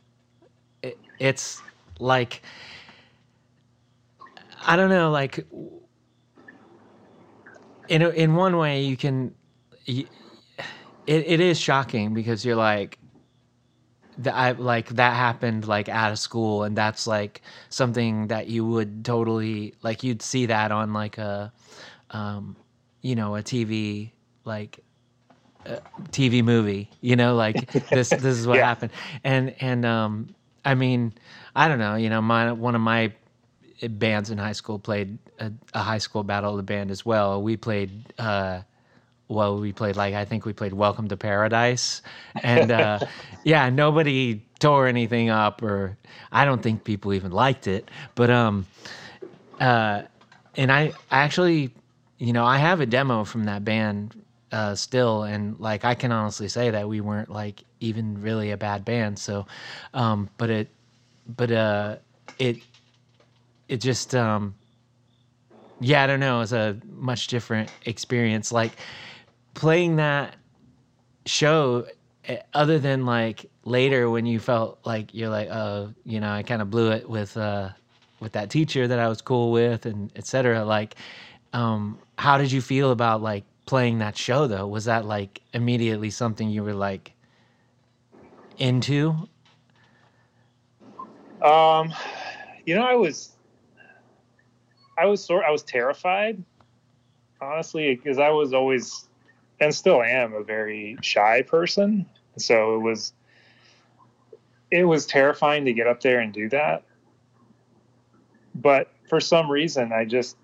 [0.81, 1.61] it, it's
[1.99, 2.43] like
[4.65, 5.45] I don't know, like
[7.89, 9.35] in a, in one way you can
[9.87, 10.09] it,
[11.07, 12.99] it is shocking because you're like
[14.19, 18.67] that I like that happened like out of school and that's like something that you
[18.67, 21.53] would totally like you'd see that on like a
[22.11, 22.57] um
[23.01, 24.11] you know a TV
[24.45, 24.81] like
[25.67, 28.67] a TV movie you know like this this is what yeah.
[28.67, 28.93] happened
[29.25, 31.15] and and um I mean
[31.55, 33.13] I don't know you know my one of my
[33.87, 37.41] bands in high school played a, a, high school battle of the band as well.
[37.43, 38.63] We played, uh,
[39.29, 42.03] well, we played like I think we played Welcome to Paradise,
[42.43, 42.99] and uh,
[43.45, 45.97] yeah, nobody tore anything up, or
[46.33, 47.91] I don't think people even liked it.
[48.15, 48.67] But um,
[49.61, 50.03] uh,
[50.57, 51.71] and I actually,
[52.19, 56.11] you know, I have a demo from that band uh, still, and like I can
[56.11, 59.19] honestly say that we weren't like even really a bad band.
[59.19, 59.47] So,
[59.95, 60.69] um, but it,
[61.29, 61.97] but uh,
[62.39, 62.59] it
[63.69, 64.55] it just um
[65.81, 66.41] yeah i don't know.
[66.41, 68.53] It's a much different experience.
[68.53, 68.73] Like
[69.55, 70.37] playing that
[71.27, 71.87] show
[72.25, 76.43] eh, other than like later when you felt like you're like oh you know i
[76.43, 77.69] kind of blew it with uh
[78.21, 80.95] with that teacher that i was cool with and etc like
[81.53, 84.67] um how did you feel about like playing that show though?
[84.67, 87.13] Was that like immediately something you were like
[88.57, 89.29] into?
[91.43, 91.95] Um
[92.67, 93.38] you know i was
[94.99, 96.43] I was sort I was terrified,
[97.41, 99.09] honestly, because I was always
[99.61, 102.07] and still am a very shy person.
[102.37, 103.13] So it was
[104.71, 106.85] it was terrifying to get up there and do that.
[108.55, 110.37] But for some reason I just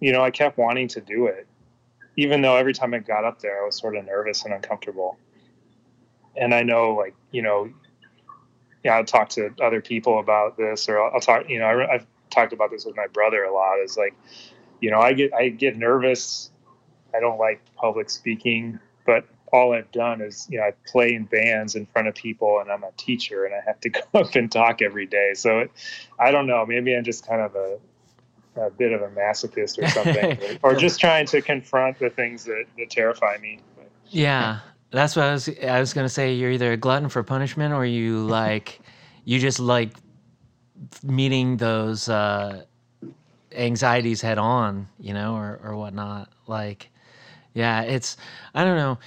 [0.00, 1.46] you know, I kept wanting to do it.
[2.16, 5.18] Even though every time I got up there I was sort of nervous and uncomfortable.
[6.36, 7.70] And I know like, you know,
[8.84, 11.48] yeah, I'll talk to other people about this, or I'll, I'll talk.
[11.48, 13.78] You know, I, have talked about this with my brother a lot.
[13.78, 14.14] Is like,
[14.80, 16.50] you know, I get I get nervous.
[17.14, 21.24] I don't like public speaking, but all I've done is, you know, I play in
[21.26, 24.34] bands in front of people, and I'm a teacher, and I have to go up
[24.34, 25.32] and talk every day.
[25.34, 25.70] So, it,
[26.18, 26.64] I don't know.
[26.64, 27.78] Maybe I'm just kind of a
[28.56, 32.64] a bit of a masochist or something, or, just trying to confront the things that,
[32.76, 33.58] that terrify me.
[33.76, 35.48] But, yeah, that's what I was.
[35.62, 36.34] I was gonna say.
[36.34, 38.80] You're either a glutton for punishment, or you like,
[39.24, 39.90] you just like
[41.02, 42.64] meeting those uh,
[43.54, 46.30] anxieties head on, you know, or or whatnot.
[46.46, 46.88] Like,
[47.54, 48.16] yeah, it's
[48.54, 48.98] I don't know.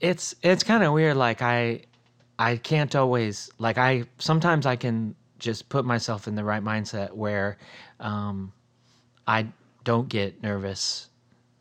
[0.00, 1.16] It's it's kind of weird.
[1.16, 1.82] Like I
[2.38, 7.12] I can't always like I sometimes I can just put myself in the right mindset
[7.12, 7.58] where
[8.00, 8.52] um,
[9.26, 9.46] I
[9.84, 11.08] don't get nervous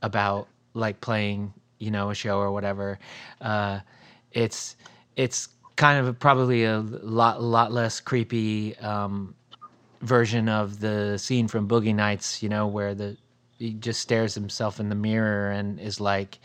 [0.02, 3.00] about like playing you know a show or whatever.
[3.42, 3.80] Uh,
[4.32, 4.76] it's
[5.16, 5.50] it's
[5.82, 9.34] kind of probably a lot lot less creepy um,
[10.02, 13.18] version of the scene from Boogie Nights, you know, where the
[13.58, 16.38] he just stares himself in the mirror and is like,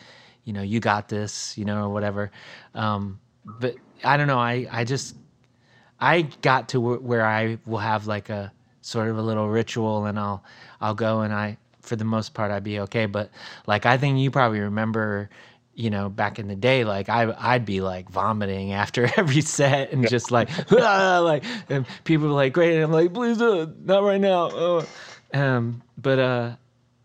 [0.45, 2.31] you know, you got this, you know, or whatever.
[2.75, 4.39] Um, but I don't know.
[4.39, 5.15] I I just
[6.01, 10.19] I got to where I will have like a sort of a little ritual, and
[10.19, 10.43] I'll
[10.81, 13.05] I'll go and I for the most part I'd be okay.
[13.05, 13.29] But
[13.67, 15.29] like I think you probably remember
[15.77, 19.93] you know, back in the day, like I I'd be like vomiting after every set
[19.93, 23.67] and just like ah, like and people were like, great, and I'm like, please uh,
[23.85, 24.51] not right now.
[24.53, 24.87] Oh.
[25.35, 26.57] Um, but uh,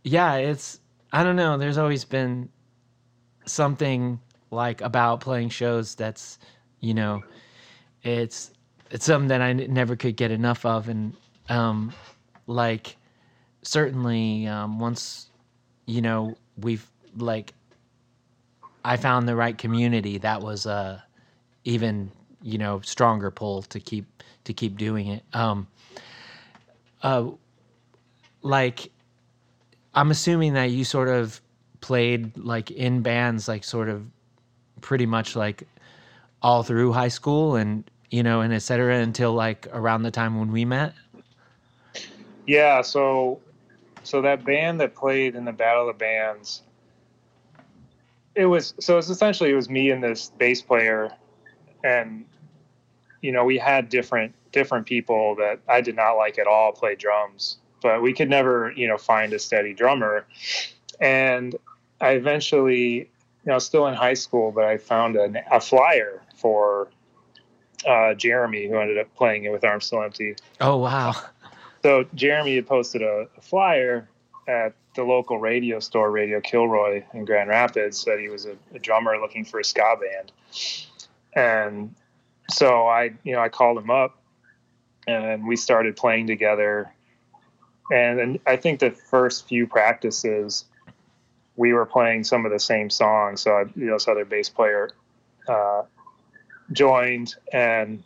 [0.03, 0.79] yeah, it's
[1.12, 1.57] I don't know.
[1.57, 2.49] There's always been
[3.45, 4.19] something
[4.51, 6.39] like about playing shows that's
[6.79, 7.23] you know,
[8.03, 8.51] it's
[8.89, 11.13] it's something that I n- never could get enough of, and
[11.49, 11.91] um,
[12.47, 12.95] like
[13.63, 15.29] certainly um, once
[15.86, 17.53] you know we've like
[18.84, 21.04] I found the right community, that was a
[21.63, 24.06] even you know stronger pull to keep
[24.46, 25.24] to keep doing it.
[25.34, 25.67] Um,
[27.04, 27.30] uh,
[28.41, 28.91] like
[29.94, 31.41] I'm assuming that you sort of
[31.82, 34.06] played like in bands, like sort of
[34.82, 35.67] pretty much like
[36.41, 40.39] all through high school and you know and et cetera until like around the time
[40.39, 40.94] when we met.
[42.48, 43.39] Yeah, so
[44.04, 46.63] so that band that played in the Battle of the Bands,
[48.36, 51.12] it was so it's essentially it was me and this bass player,
[51.84, 52.26] and
[53.22, 56.96] you know we had different different people that I did not like at all play
[56.96, 60.26] drums, but we could never you know find a steady drummer,
[61.00, 61.56] and
[62.00, 63.08] I eventually you
[63.46, 66.89] know still in high school, but I found a, a flyer for
[67.88, 70.36] uh, Jeremy who ended up playing it with Arms Still Empty.
[70.60, 71.13] Oh wow!
[71.84, 74.08] So Jeremy had posted a, a, flyer
[74.47, 78.80] at the local radio store, Radio Kilroy in Grand Rapids, that he was a, a,
[78.80, 80.32] drummer looking for a ska band.
[81.34, 81.95] And
[82.49, 84.17] so I, you know, I called him up,
[85.08, 86.93] and we started playing together.
[87.91, 90.65] And, and I think the first few practices,
[91.56, 93.41] we were playing some of the same songs.
[93.41, 94.91] So I, you know, this other bass player
[95.47, 95.84] uh,
[96.71, 98.04] joined, and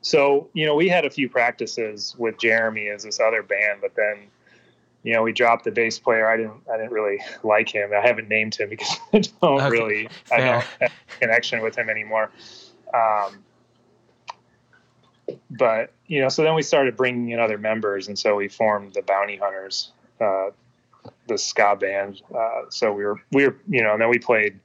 [0.00, 3.94] so you know we had a few practices with Jeremy as this other band, but
[3.94, 4.28] then
[5.02, 6.28] you know we dropped the bass player.
[6.28, 7.90] I didn't I didn't really like him.
[7.92, 10.38] I haven't named him because I don't okay, really fair.
[10.38, 12.30] I don't have a connection with him anymore.
[12.94, 13.44] Um,
[15.50, 18.94] but you know, so then we started bringing in other members, and so we formed
[18.94, 20.50] the Bounty Hunters, uh,
[21.26, 22.22] the ska band.
[22.34, 24.60] Uh, so we were we were you know, and then we played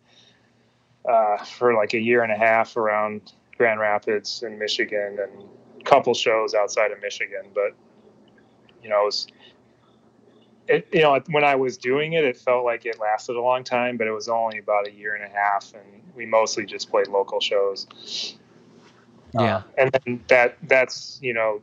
[1.07, 5.43] uh, for like a year and a half around Grand Rapids in Michigan and
[5.79, 7.43] a couple shows outside of Michigan.
[7.53, 7.73] But
[8.83, 9.27] you know, it was
[10.67, 13.63] it, you know when I was doing it, it felt like it lasted a long
[13.63, 16.89] time, but it was only about a year and a half, and we mostly just
[16.89, 17.87] played local shows.
[19.33, 21.61] Yeah, uh, and then that that's you know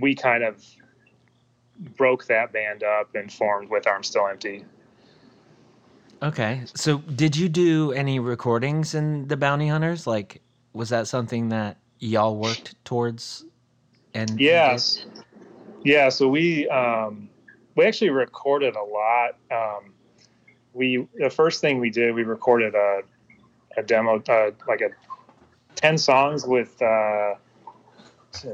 [0.00, 0.64] we kind of
[1.96, 4.64] broke that band up and formed with Arms Still Empty.
[6.22, 10.06] Okay, so did you do any recordings in the Bounty Hunters?
[10.06, 10.42] Like,
[10.72, 13.44] was that something that y'all worked towards?
[14.14, 15.06] And yes,
[15.84, 16.08] yeah.
[16.08, 17.30] So we um,
[17.78, 19.36] we actually recorded a lot.
[19.52, 19.92] Um,
[20.74, 23.02] we the first thing we did we recorded a
[23.76, 24.90] a demo uh, like a
[25.76, 27.34] ten songs with uh,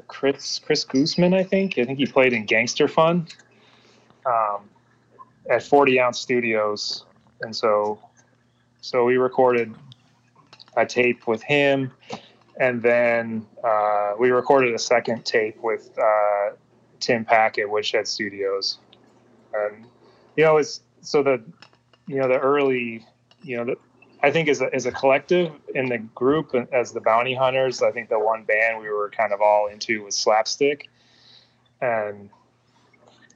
[0.09, 1.35] Chris Chris Gooseman.
[1.35, 3.27] I think I think he played in Gangster Fun
[4.27, 4.69] um,
[5.49, 7.07] at Forty Ounce Studios,
[7.41, 7.99] and so
[8.83, 9.75] so we recorded
[10.77, 11.91] a tape with him,
[12.61, 16.51] and then uh, we recorded a second tape with uh,
[17.01, 18.81] Tim Pack at Woodshed Studios,
[19.55, 19.87] and
[20.37, 21.43] you know it's so the
[22.07, 23.05] you know the early
[23.43, 23.77] you know the,
[24.23, 27.91] I think as a, as a collective in the group as the Bounty Hunters, I
[27.91, 30.89] think the one band we were kind of all into was Slapstick,
[31.83, 32.31] and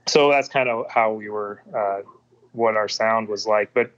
[0.06, 2.00] so that's kind of how we were uh,
[2.52, 3.74] what our sound was like.
[3.74, 3.92] But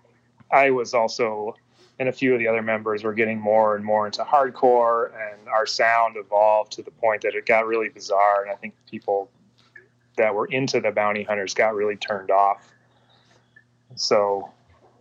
[0.50, 1.54] I was also
[2.00, 5.48] and a few of the other members were getting more and more into hardcore and
[5.48, 9.30] our sound evolved to the point that it got really bizarre and i think people
[10.16, 12.68] that were into the bounty hunters got really turned off
[13.94, 14.50] so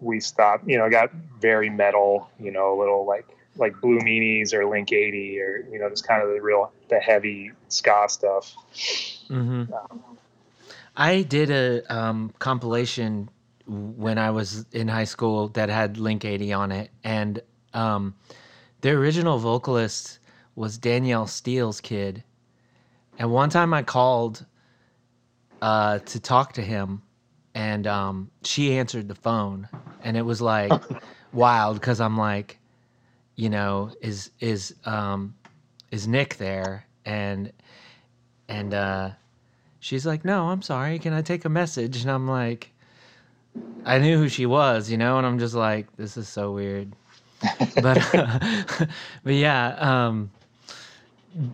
[0.02, 4.54] we stopped you know got very metal you know a little like like blue meanies
[4.54, 8.56] or link 80 or you know just kind of the real the heavy ska stuff
[8.74, 9.74] mm-hmm.
[9.74, 10.04] um,
[10.96, 13.30] i did a um, compilation
[13.70, 16.90] when I was in high school that had Link 80 on it.
[17.04, 17.42] And
[17.74, 18.16] um,
[18.82, 20.20] the original vocalist
[20.56, 22.24] was Danielle Steel's kid.
[23.18, 24.46] And one time I called
[25.62, 27.02] uh, to talk to him,
[27.54, 29.68] and um, she answered the phone.
[30.02, 30.74] And it was like
[31.34, 32.60] wild because I'm like,
[33.36, 35.36] you know, is is um,
[35.92, 36.86] is Nick there?
[37.06, 37.52] And
[38.48, 39.10] and uh,
[39.80, 41.00] she's like, no, I'm sorry.
[41.00, 42.02] Can I take a message?
[42.02, 42.72] And I'm like,
[43.86, 46.94] I knew who she was, you know, and I'm just like, this is so weird.
[47.82, 48.40] but uh,
[49.24, 50.32] but yeah, um,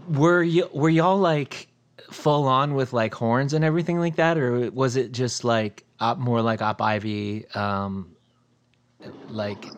[0.10, 1.68] were you were y'all like
[2.12, 6.18] full on with like horns and everything like that, or was it just like op,
[6.18, 8.16] more like Op Ivy, um,
[9.28, 9.74] Like,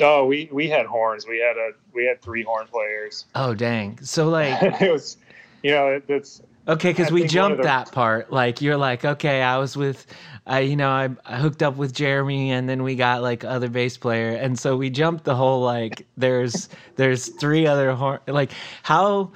[0.00, 1.26] Oh, we we had horns.
[1.26, 3.26] We had a we had three horn players.
[3.34, 3.98] oh dang.
[4.02, 5.16] So like, it was,
[5.62, 8.32] you know, it, it's okay, because we think one of jumped the- that part.
[8.32, 10.06] Like, you're like, okay, I was with,
[10.46, 13.68] I you know, I, I hooked up with Jeremy, and then we got like other
[13.68, 18.20] bass player, and so we jumped the whole like, there's there's three other horn.
[18.28, 18.52] Like,
[18.84, 19.32] how?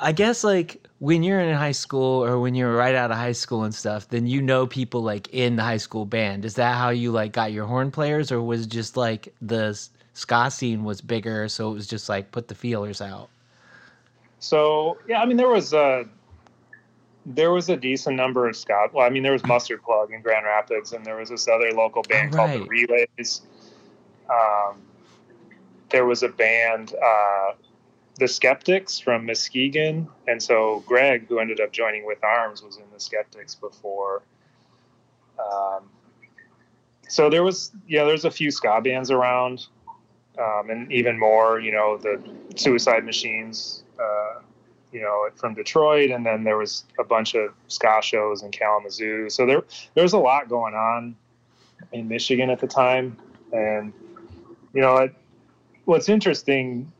[0.00, 3.32] I guess like when you're in high school or when you're right out of high
[3.32, 6.44] school and stuff, then you know people like in the high school band.
[6.44, 9.78] Is that how you like got your horn players, or was it just like the
[10.14, 13.28] ska scene was bigger, so it was just like put the feelers out?
[14.40, 15.20] so yeah.
[15.20, 16.04] I mean, there was a
[17.26, 18.88] there was a decent number of ska.
[18.92, 21.72] Well, I mean, there was Mustard Plug in Grand Rapids, and there was this other
[21.72, 22.64] local band called the.
[22.64, 23.42] Relays.
[24.30, 24.76] Um,
[25.90, 27.52] there was a band, uh,
[28.18, 32.84] the Skeptics from Muskegon, and so Greg, who ended up joining with Arms, was in
[32.92, 34.22] the Skeptics before.
[35.38, 35.88] Um,
[37.08, 39.66] so there was, yeah, there's a few ska bands around,
[40.38, 42.20] um, and even more, you know, the
[42.56, 44.40] Suicide Machines, uh,
[44.92, 49.30] you know, from Detroit, and then there was a bunch of ska shows in Kalamazoo.
[49.30, 49.62] So there,
[49.94, 51.14] there was a lot going on
[51.92, 53.16] in Michigan at the time,
[53.52, 53.92] and
[54.74, 55.14] you know, it,
[55.84, 56.92] what's interesting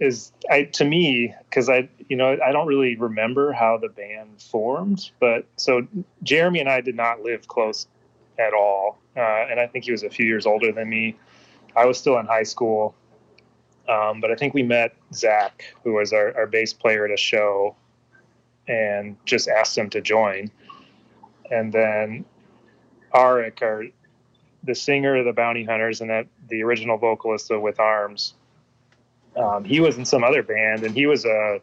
[0.00, 4.40] is I to me because I you know I don't really remember how the band
[4.40, 5.86] formed, but so
[6.22, 7.86] Jeremy and I did not live close
[8.38, 11.16] at all, uh, and I think he was a few years older than me.
[11.76, 12.94] I was still in high school,
[13.88, 17.16] um, but I think we met Zach, who was our, our bass player at a
[17.16, 17.76] show,
[18.66, 20.50] and just asked him to join,
[21.50, 22.24] and then
[23.14, 23.84] Arik, our
[24.62, 28.34] the singer of the Bounty Hunters and that the original vocalist of With Arms.
[29.36, 31.60] Um, he was in some other band, and he was a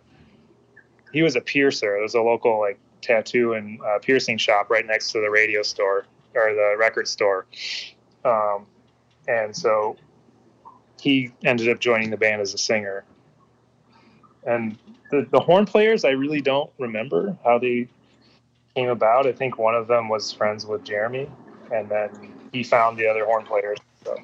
[1.12, 1.94] he was a piercer.
[1.94, 5.62] There was a local like tattoo and uh, piercing shop right next to the radio
[5.62, 7.46] store or the record store,
[8.26, 8.66] um,
[9.28, 9.98] and so
[11.00, 13.04] he ended up joining the band as a singer.
[14.46, 14.78] And
[15.12, 17.88] the, the horn players, I really don't remember how they
[18.76, 19.28] came about.
[19.28, 21.30] I think one of them was friends with Jeremy,
[21.72, 23.78] and then he found the other horn players.
[24.06, 24.18] So.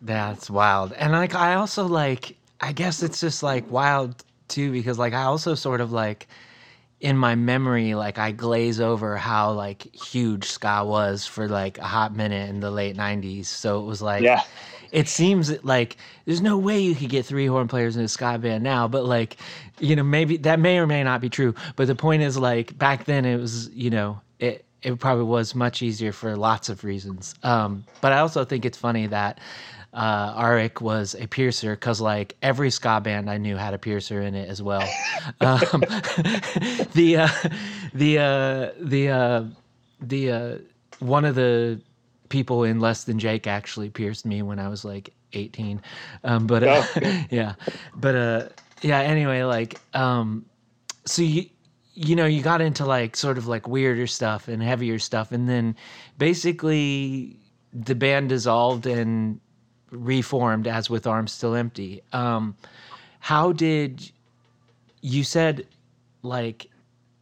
[0.00, 0.92] That's wild.
[0.94, 5.22] And like I also like I guess it's just like wild too because like I
[5.24, 6.28] also sort of like
[7.00, 11.84] in my memory like I glaze over how like huge ska was for like a
[11.84, 13.46] hot minute in the late 90s.
[13.46, 14.42] So it was like Yeah,
[14.92, 18.38] it seems like there's no way you could get three horn players in a ska
[18.38, 19.36] band now, but like,
[19.78, 21.54] you know, maybe that may or may not be true.
[21.76, 25.54] But the point is, like, back then it was, you know, it it probably was
[25.54, 27.34] much easier for lots of reasons.
[27.42, 29.38] Um, but I also think it's funny that
[29.92, 34.22] uh, Arik was a piercer because like every ska band I knew had a piercer
[34.22, 34.82] in it as well.
[35.40, 35.80] um,
[36.94, 37.48] the uh,
[37.92, 39.44] the uh, the uh,
[40.00, 40.58] the uh,
[41.00, 41.80] one of the
[42.28, 45.82] people in Less Than Jake actually pierced me when I was like 18.
[46.24, 46.84] Um, but uh,
[47.30, 47.54] yeah,
[47.94, 48.48] but uh,
[48.82, 49.00] yeah.
[49.00, 50.46] Anyway, like um,
[51.04, 51.46] so you
[51.94, 55.48] you know you got into like sort of like weirder stuff and heavier stuff, and
[55.48, 55.76] then
[56.16, 57.36] basically
[57.72, 59.40] the band dissolved and
[59.90, 62.02] reformed as with Arms Still Empty.
[62.12, 62.56] Um,
[63.20, 64.10] how did
[65.02, 65.66] you said
[66.22, 66.66] like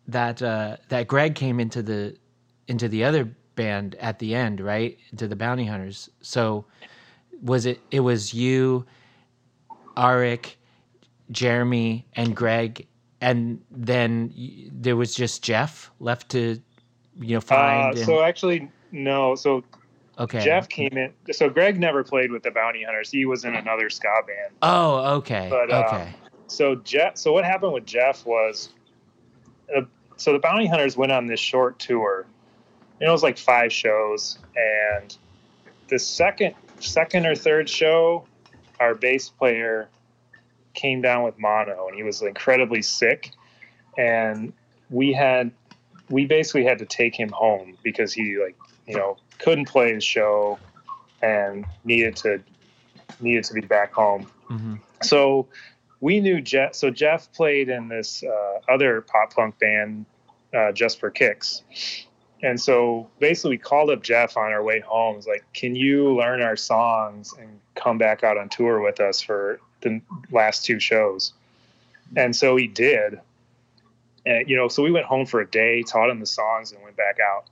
[0.06, 2.16] that uh, that Greg came into the
[2.66, 4.98] into the other band at the end, right?
[5.16, 6.08] To the Bounty Hunters.
[6.20, 6.64] So
[7.42, 8.86] was it it was you,
[9.96, 10.54] Arik,
[11.30, 12.86] Jeremy, and Greg,
[13.20, 16.60] and then y- there was just Jeff left to
[17.20, 17.96] you know uh, find.
[17.96, 19.34] and, so actually, no.
[19.34, 19.62] So
[20.18, 20.40] okay.
[20.40, 21.12] Jeff came in.
[21.32, 23.10] So Greg never played with the Bounty Hunters.
[23.10, 24.54] He was in another ska band.
[24.62, 25.48] Oh, okay.
[25.50, 26.14] But, uh, okay.
[26.46, 27.16] So Jeff.
[27.18, 28.70] So what happened with Jeff was,
[29.76, 29.82] uh,
[30.16, 32.26] so the Bounty Hunters went on this short tour.
[33.00, 35.16] Know, it was like five shows, and
[35.86, 38.26] the second, second or third show,
[38.80, 39.88] our bass player
[40.74, 43.30] came down with mono, and he was incredibly sick,
[43.96, 44.52] and
[44.90, 45.52] we had,
[46.10, 48.56] we basically had to take him home because he like,
[48.88, 50.58] you know, couldn't play his show,
[51.22, 52.40] and needed to,
[53.20, 55.46] needed to be back home hmm so
[56.00, 56.74] we knew Jeff.
[56.74, 60.06] So Jeff played in this uh, other pop punk band,
[60.54, 61.62] uh, Just for Kicks.
[62.42, 65.16] And so basically, we called up Jeff on our way home.
[65.16, 69.20] It's like, can you learn our songs and come back out on tour with us
[69.20, 71.32] for the last two shows?
[72.16, 73.20] And so he did.
[74.24, 76.82] And, you know, so we went home for a day, taught him the songs, and
[76.82, 77.46] went back out.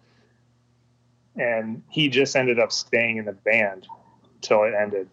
[1.37, 3.87] And he just ended up staying in the band
[4.41, 5.09] till it ended.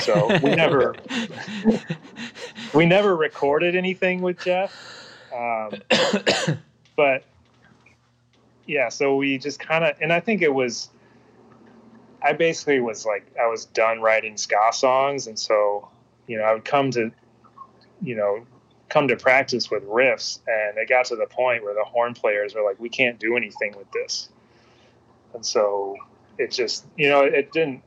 [0.00, 0.94] So we never
[2.74, 4.74] we never recorded anything with Jeff.
[5.34, 5.70] Um,
[6.96, 7.24] but
[8.66, 10.90] yeah, so we just kind of, and I think it was,
[12.22, 15.88] I basically was like I was done writing ska songs, and so
[16.26, 17.10] you know I would come to
[18.00, 18.46] you know
[18.88, 22.54] come to practice with riffs, and it got to the point where the horn players
[22.54, 24.28] were like, "We can't do anything with this,"
[25.34, 25.96] and so
[26.38, 27.82] it just you know it didn't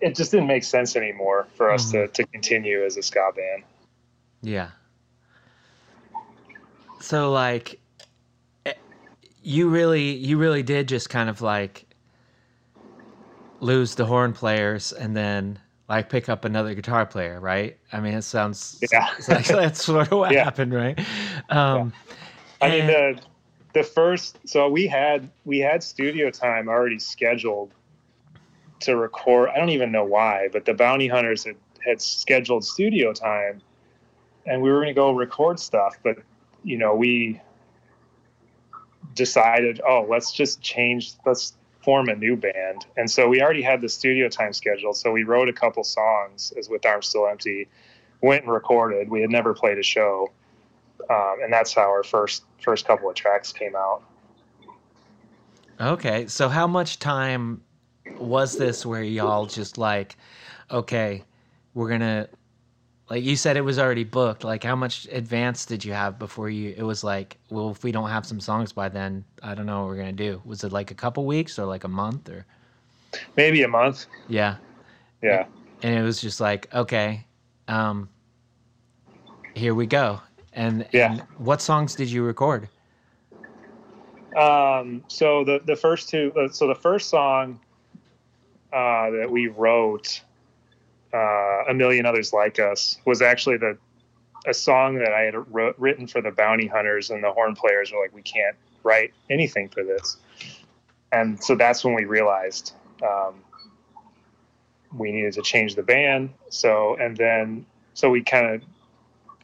[0.00, 2.06] it just didn't make sense anymore for us mm-hmm.
[2.06, 3.62] to, to continue as a ska band.
[4.42, 4.70] Yeah.
[7.00, 7.80] So like
[8.66, 8.74] eh,
[9.42, 11.86] you really you really did just kind of like
[13.60, 17.78] lose the horn players and then like pick up another guitar player, right?
[17.92, 20.44] I mean, it sounds yeah, like that's sort of what yeah.
[20.44, 20.98] happened, right?
[21.50, 22.16] Um, yeah.
[22.60, 23.22] I and, mean, the
[23.74, 27.74] the first so we had we had studio time already scheduled
[28.80, 29.50] to record.
[29.50, 33.60] I don't even know why, but the Bounty Hunters had had scheduled studio time,
[34.46, 36.16] and we were going to go record stuff, but
[36.62, 37.40] you know we
[39.14, 42.86] decided, oh, let's just change, let's form a new band.
[42.96, 44.96] And so we already had the studio time scheduled.
[44.96, 47.68] So we wrote a couple songs as with Arms Still Empty,
[48.22, 49.08] went and recorded.
[49.08, 50.32] We had never played a show.
[51.10, 54.02] Um, and that's how our first first couple of tracks came out.
[55.80, 56.26] Okay.
[56.26, 57.62] So how much time
[58.18, 60.16] was this where y'all just like,
[60.70, 61.24] okay,
[61.74, 62.28] we're gonna
[63.10, 66.48] like you said it was already booked like how much advance did you have before
[66.48, 69.66] you it was like well if we don't have some songs by then i don't
[69.66, 70.40] know what we're gonna do.
[70.44, 72.46] Was it like a couple weeks or like a month or?
[73.36, 74.06] Maybe a month.
[74.26, 74.56] Yeah.
[75.22, 75.46] Yeah.
[75.82, 77.26] And it was just like okay
[77.68, 78.08] um
[79.54, 80.20] here we go
[80.54, 81.12] and yeah.
[81.12, 82.68] and what songs did you record?
[84.36, 87.60] Um so the the first two uh, so the first song
[88.72, 90.22] uh that we wrote
[91.14, 93.78] uh, a million others like us was actually the
[94.46, 97.92] a song that I had wrote, written for the bounty hunters, and the horn players
[97.92, 100.18] were like, "We can't write anything for this,"
[101.12, 103.36] and so that's when we realized um,
[104.96, 106.30] we needed to change the band.
[106.50, 108.62] So and then so we kind of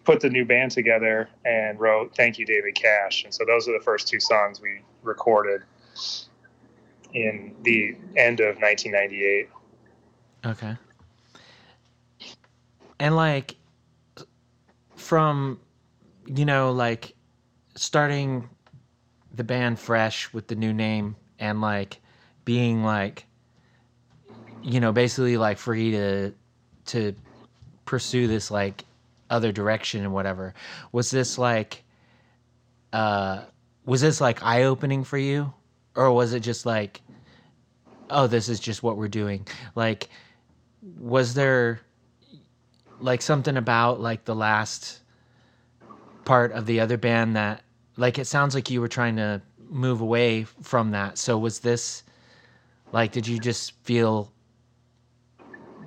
[0.04, 3.72] put the new band together and wrote "Thank You, David Cash," and so those are
[3.72, 5.62] the first two songs we recorded
[7.12, 9.48] in the end of 1998.
[10.46, 10.76] Okay
[13.00, 13.56] and like
[14.94, 15.58] from
[16.26, 17.14] you know like
[17.74, 18.48] starting
[19.34, 22.00] the band fresh with the new name and like
[22.44, 23.26] being like
[24.62, 26.32] you know basically like free to
[26.84, 27.14] to
[27.86, 28.84] pursue this like
[29.30, 30.54] other direction and whatever
[30.92, 31.84] was this like
[32.92, 33.42] uh
[33.84, 35.52] was this like eye opening for you
[35.96, 37.00] or was it just like
[38.10, 40.10] oh this is just what we're doing like
[40.98, 41.80] was there
[42.98, 45.00] like something about like the last
[46.24, 47.64] part of the other band that
[47.96, 51.18] like it sounds like you were trying to move away from that.
[51.18, 52.02] So was this
[52.92, 54.32] like did you just feel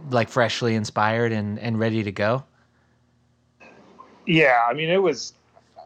[0.10, 2.44] like freshly inspired and and ready to go?
[4.26, 5.34] Yeah, I mean it was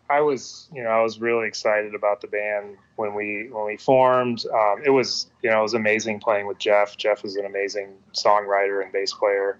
[0.10, 3.78] I was, you know, I was really excited about the band when we when we
[3.78, 4.46] formed.
[4.54, 6.96] Um, it was, you know, it was amazing playing with Jeff.
[6.96, 9.60] Jeff is an amazing songwriter and bass player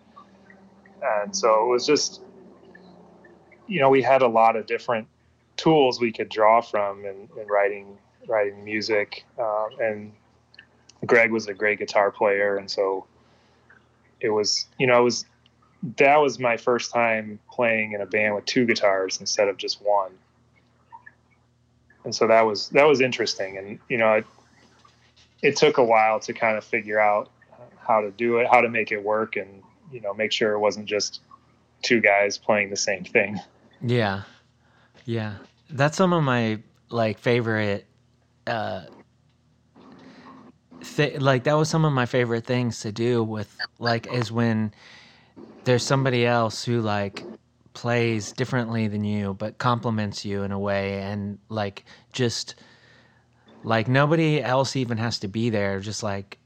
[1.02, 2.22] and so it was just
[3.68, 5.08] you know we had a lot of different
[5.56, 7.98] tools we could draw from in, in writing
[8.28, 10.12] writing music um, and
[11.06, 13.06] greg was a great guitar player and so
[14.20, 15.26] it was you know it was
[15.98, 19.82] that was my first time playing in a band with two guitars instead of just
[19.82, 20.12] one
[22.04, 24.26] and so that was that was interesting and you know it,
[25.42, 27.30] it took a while to kind of figure out
[27.78, 29.62] how to do it how to make it work and
[29.92, 31.22] you know make sure it wasn't just
[31.82, 33.40] two guys playing the same thing.
[33.82, 34.24] Yeah,
[35.06, 35.36] yeah,
[35.70, 37.86] that's some of my like favorite.
[38.46, 38.84] Uh,
[40.96, 44.74] th- like that was some of my favorite things to do with like is when
[45.64, 47.28] there's somebody else who like
[47.74, 52.56] plays differently than you but complements you in a way and like just
[53.64, 55.80] like nobody else even has to be there.
[55.80, 56.40] Just like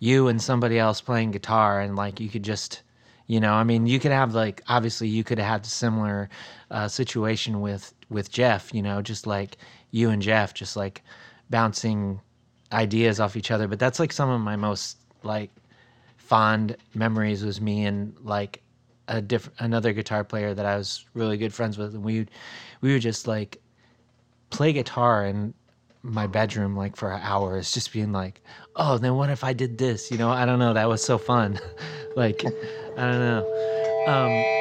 [0.00, 2.82] you and somebody else playing guitar and like you could just
[3.26, 6.30] you know i mean you could have like obviously you could have had a similar
[6.70, 9.56] uh, situation with with jeff you know just like
[9.90, 11.02] you and jeff just like
[11.50, 12.20] bouncing
[12.72, 13.68] ideas off each other.
[13.68, 15.50] But that's like some of my most like
[16.28, 18.62] fond memories was me and like
[19.08, 22.26] a different another guitar player that i was really good friends with and we
[22.82, 23.62] we would just like
[24.50, 25.54] play guitar in
[26.02, 28.42] my bedroom like for hours just being like
[28.76, 30.10] oh then what if i did this?
[30.10, 31.58] You know i don't know that was so fun.
[32.16, 34.04] Like i don't know.
[34.08, 34.57] Um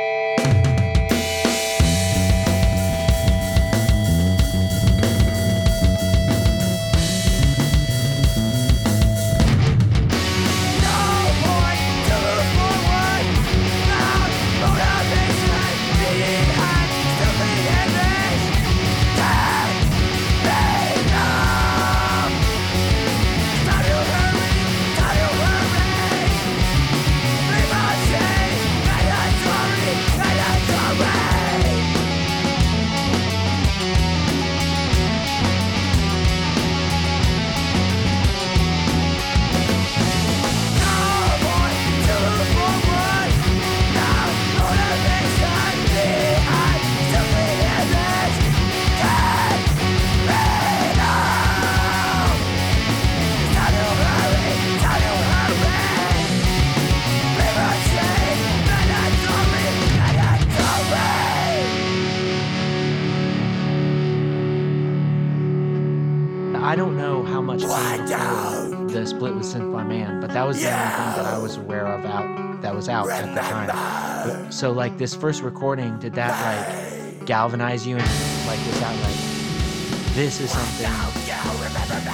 [74.58, 80.16] so like this first recording, did that like galvanize you and like was that like
[80.16, 80.84] this is something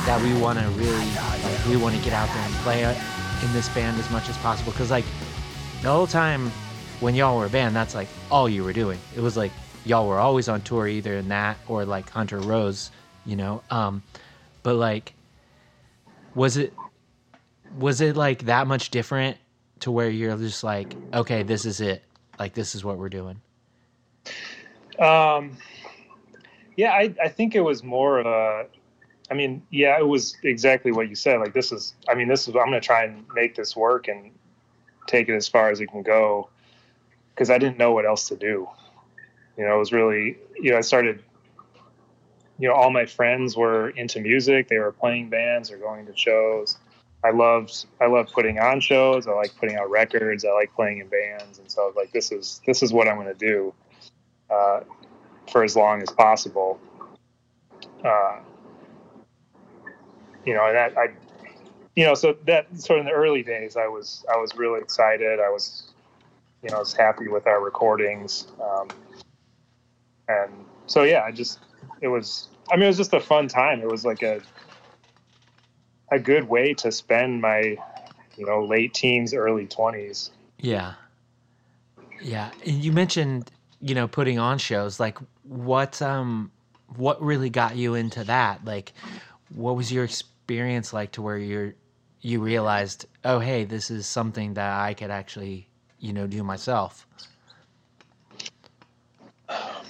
[0.05, 2.97] that we want to really like we want to get out there and play it
[3.45, 5.05] in this band as much as possible because like
[5.83, 6.51] the whole time
[6.99, 8.99] when y'all were a band, that's like all you were doing.
[9.15, 9.53] It was like
[9.85, 12.91] y'all were always on tour either in that or like Hunter Rose,
[13.25, 13.63] you know.
[13.69, 14.03] Um,
[14.63, 15.13] but like,
[16.35, 16.73] was it
[17.77, 19.37] was it like that much different
[19.79, 22.03] to where you're just like, okay, this is it,
[22.43, 23.39] like this is what we're doing.
[24.99, 25.55] Um,
[26.75, 28.65] yeah, I I think it was more of a.
[29.31, 31.39] I mean, yeah, it was exactly what you said.
[31.39, 32.53] Like this is, I mean, this is.
[32.53, 34.31] I'm gonna try and make this work and
[35.07, 36.49] take it as far as it can go
[37.33, 38.67] because I didn't know what else to do.
[39.57, 41.23] You know, it was really, you know, I started,
[42.59, 44.67] you know, all my friends were into music.
[44.67, 46.77] They were playing bands or going to shows.
[47.23, 49.27] I loved, I loved putting on shows.
[49.27, 50.43] I like putting out records.
[50.45, 51.59] I like playing in bands.
[51.59, 53.73] And so I was like, this is, this is what I'm going to do
[54.49, 54.81] uh,
[55.51, 56.79] for as long as possible.
[58.03, 58.39] Uh,
[60.45, 61.07] you know, and that I,
[61.95, 64.81] you know, so that sort of in the early days, I was, I was really
[64.81, 65.39] excited.
[65.39, 65.93] I was,
[66.61, 68.47] you know, I was happy with our recordings.
[68.61, 68.89] Um,
[70.27, 70.51] and
[70.87, 71.59] so yeah, I just
[72.01, 73.81] it was I mean it was just a fun time.
[73.81, 74.41] It was like a
[76.11, 77.77] a good way to spend my
[78.37, 80.31] you know late teens, early twenties.
[80.59, 80.93] Yeah,
[82.21, 82.51] yeah.
[82.65, 84.99] And you mentioned you know putting on shows.
[84.99, 86.51] Like what um
[86.95, 88.63] what really got you into that?
[88.65, 88.93] Like
[89.49, 91.75] what was your experience like to where you're
[92.21, 95.67] you realized oh hey this is something that I could actually
[95.99, 97.05] you know do myself.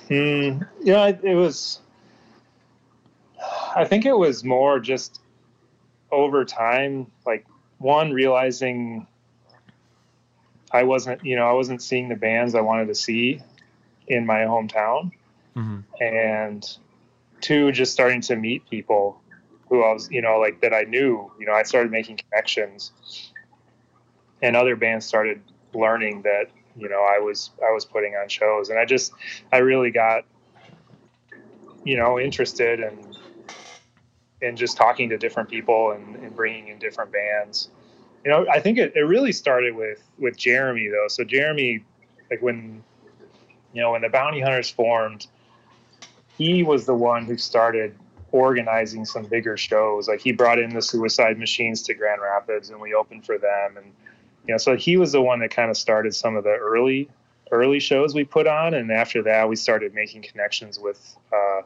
[0.09, 1.79] Mm, yeah, it was.
[3.75, 5.19] I think it was more just
[6.13, 7.45] over time, like
[7.79, 9.07] one realizing
[10.71, 13.41] I wasn't, you know, I wasn't seeing the bands I wanted to see
[14.07, 15.11] in my hometown,
[15.55, 15.79] mm-hmm.
[16.01, 16.77] and
[17.41, 19.21] two, just starting to meet people
[19.69, 21.31] who I was, you know, like that I knew.
[21.39, 22.91] You know, I started making connections,
[24.41, 25.41] and other bands started
[25.73, 26.45] learning that
[26.75, 29.13] you know I was I was putting on shows, and I just
[29.51, 30.25] I really got
[31.83, 33.12] you know interested in
[34.43, 37.69] in just talking to different people and, and bringing in different bands.
[38.25, 41.07] You know, I think it, it really started with with Jeremy though.
[41.07, 41.83] So Jeremy,
[42.29, 42.83] like when
[43.73, 45.27] you know when the Bounty Hunters formed,
[46.37, 47.97] he was the one who started
[48.31, 50.07] organizing some bigger shows.
[50.07, 53.77] Like he brought in the Suicide Machines to Grand Rapids, and we opened for them,
[53.77, 53.85] and
[54.45, 57.09] you know, so he was the one that kind of started some of the early
[57.51, 61.61] early shows we put on, and after that, we started making connections with uh,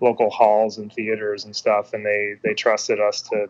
[0.00, 3.48] local halls and theaters and stuff, and they they trusted us to,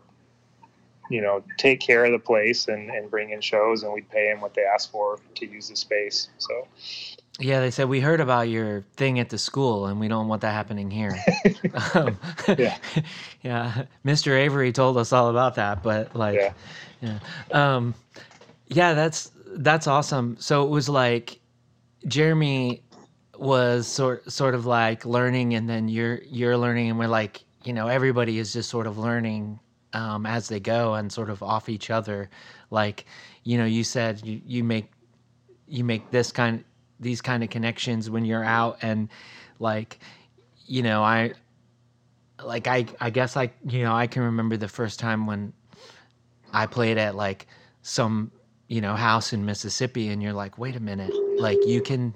[1.11, 4.31] you know, take care of the place and and bring in shows, and we'd pay
[4.31, 6.29] them what they asked for to use the space.
[6.39, 6.67] So.
[7.39, 10.43] Yeah, they said we heard about your thing at the school, and we don't want
[10.43, 11.17] that happening here.
[11.95, 12.19] um,
[12.59, 12.77] yeah,
[13.43, 13.85] yeah.
[14.05, 14.33] Mr.
[14.37, 16.53] Avery told us all about that, but like, yeah.
[17.01, 17.19] yeah.
[17.51, 17.95] Um,
[18.69, 20.37] yeah, that's that's awesome.
[20.39, 21.41] So it was like
[22.07, 22.83] Jeremy
[23.41, 27.73] was sort sort of like learning, and then you're you're learning, and we're like, you
[27.73, 29.59] know, everybody is just sort of learning
[29.95, 32.29] um, as they go and sort of off each other.
[32.71, 33.07] Like,
[33.45, 34.91] you know, you said you, you make
[35.67, 36.63] you make this kind
[37.01, 39.09] these kind of connections when you're out, and
[39.59, 40.01] like,
[40.67, 41.33] you know, I
[42.45, 45.55] like I I guess I you know I can remember the first time when
[46.53, 47.47] I played at like
[47.81, 48.33] some
[48.69, 52.15] you know, house in Mississippi and you're like, wait a minute, like you can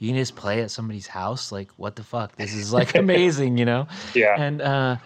[0.00, 1.52] you can just play at somebody's house?
[1.52, 2.34] Like what the fuck?
[2.36, 3.86] This is like amazing, you know?
[4.14, 4.34] Yeah.
[4.36, 4.96] And uh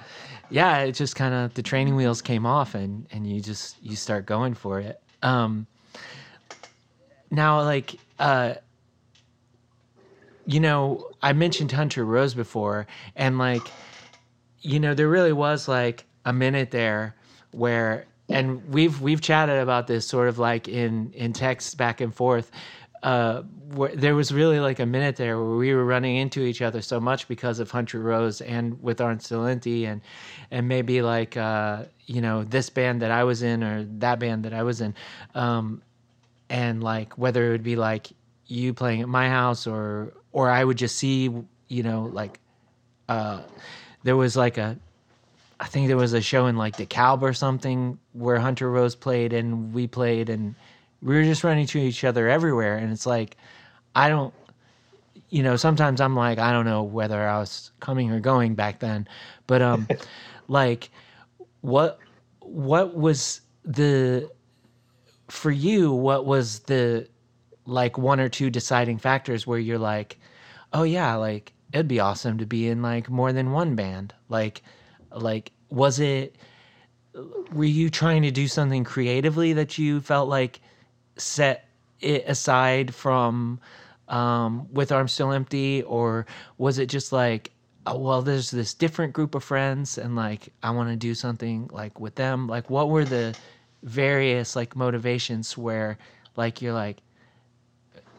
[0.51, 3.97] yeah, it just kind of the training wheels came off and and you just you
[3.97, 5.01] start going for it.
[5.23, 5.67] Um
[7.31, 8.55] now like uh
[10.47, 12.87] you know, I mentioned Hunter Rose before
[13.17, 13.67] and like
[14.61, 17.17] you know, there really was like a minute there
[17.51, 22.15] where and we've we've chatted about this sort of like in in text back and
[22.15, 22.53] forth.
[23.05, 23.43] Uh,
[23.95, 26.99] there was really like a minute there where we were running into each other so
[26.99, 30.01] much because of Hunter Rose and with Art Silenti and
[30.51, 34.47] and maybe like uh, you know this band that I was in or that band
[34.47, 34.95] that I was in,
[35.35, 35.83] um,
[36.49, 38.09] and like whether it would be like
[38.47, 41.31] you playing at my house or or I would just see
[41.69, 42.41] you know like
[43.11, 43.43] uh,
[44.03, 44.79] there was like a
[45.61, 49.35] I think there was a show in like DeKalb or something where Hunter Rose played
[49.35, 50.55] and we played and
[51.05, 52.77] we were just running to each other everywhere.
[52.77, 53.37] And it's like,
[53.95, 54.35] I don't,
[55.29, 58.81] you know, sometimes I'm like, I don't know whether I was coming or going back
[58.81, 59.07] then,
[59.47, 59.87] but um,
[60.49, 60.91] like,
[61.61, 61.99] what
[62.41, 64.31] what was the
[65.29, 67.09] for you what was the
[67.65, 70.19] like one or two deciding factors where you're like
[70.75, 74.63] oh yeah like it'd be awesome to be in like more than one band like
[75.11, 76.37] like was it
[77.53, 80.61] were you trying to do something creatively that you felt like
[81.17, 81.69] set
[82.01, 83.61] it aside from
[84.09, 86.27] um, with arms still empty or
[86.59, 87.51] was it just like
[87.87, 91.69] oh, well there's this different group of friends and like i want to do something
[91.73, 92.47] like with them?
[92.47, 93.35] Like what were the
[93.83, 95.99] various like motivations where
[96.37, 96.99] like you're like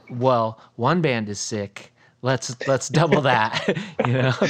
[0.10, 1.92] well one band is sick.
[2.22, 3.68] Let's let's double that
[4.06, 4.34] you know?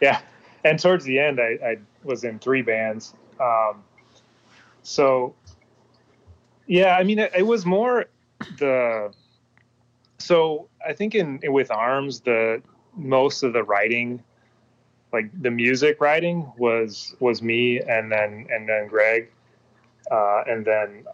[0.00, 0.20] Yeah.
[0.64, 3.14] And towards the end i, I was in three bands.
[3.38, 3.84] Um,
[4.82, 5.34] so
[6.66, 8.06] yeah i mean it, it was more
[8.58, 9.12] the
[10.22, 12.62] so I think in with arms the
[12.96, 14.22] most of the writing,
[15.12, 19.30] like the music writing, was was me and then and then Greg,
[20.10, 21.04] uh, and then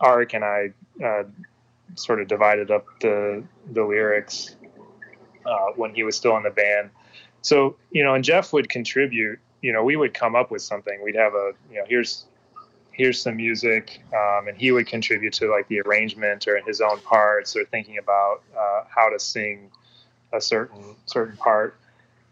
[0.00, 0.72] Arik and I
[1.04, 1.24] uh,
[1.94, 4.56] sort of divided up the the lyrics
[5.46, 6.90] uh, when he was still in the band.
[7.42, 9.38] So you know, and Jeff would contribute.
[9.60, 11.00] You know, we would come up with something.
[11.04, 12.26] We'd have a you know here's
[13.02, 17.00] here's some music, um, and he would contribute to like the arrangement or his own
[17.00, 19.68] parts or thinking about uh, how to sing
[20.32, 21.74] a certain certain part.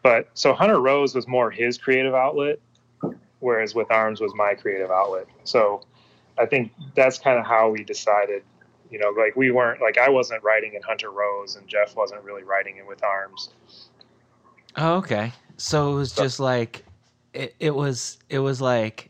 [0.05, 2.61] But so Hunter Rose was more his creative outlet,
[3.41, 5.27] whereas with Arms was my creative outlet.
[5.43, 5.83] So
[6.39, 8.45] I think that's kind of how we decided.
[8.93, 12.23] You know, like we weren't like I wasn't writing in Hunter Rose, and Jeff wasn't
[12.23, 13.51] really writing in with Arms.
[14.77, 15.33] Oh, okay.
[15.57, 16.85] So it was just like
[17.35, 19.10] it, it was it was like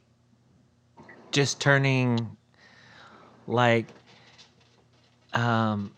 [1.30, 2.36] just turning
[3.46, 3.86] like
[5.32, 5.92] um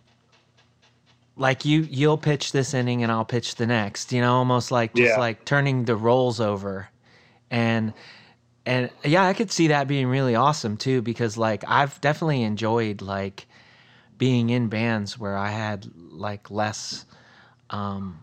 [1.36, 4.94] like you you'll pitch this inning and I'll pitch the next, you know, almost like
[4.94, 5.18] just yeah.
[5.18, 6.88] like turning the roles over.
[7.50, 7.92] And
[8.64, 13.02] and yeah, I could see that being really awesome too because like I've definitely enjoyed
[13.02, 13.46] like
[14.18, 17.06] being in bands where I had like less
[17.70, 18.22] um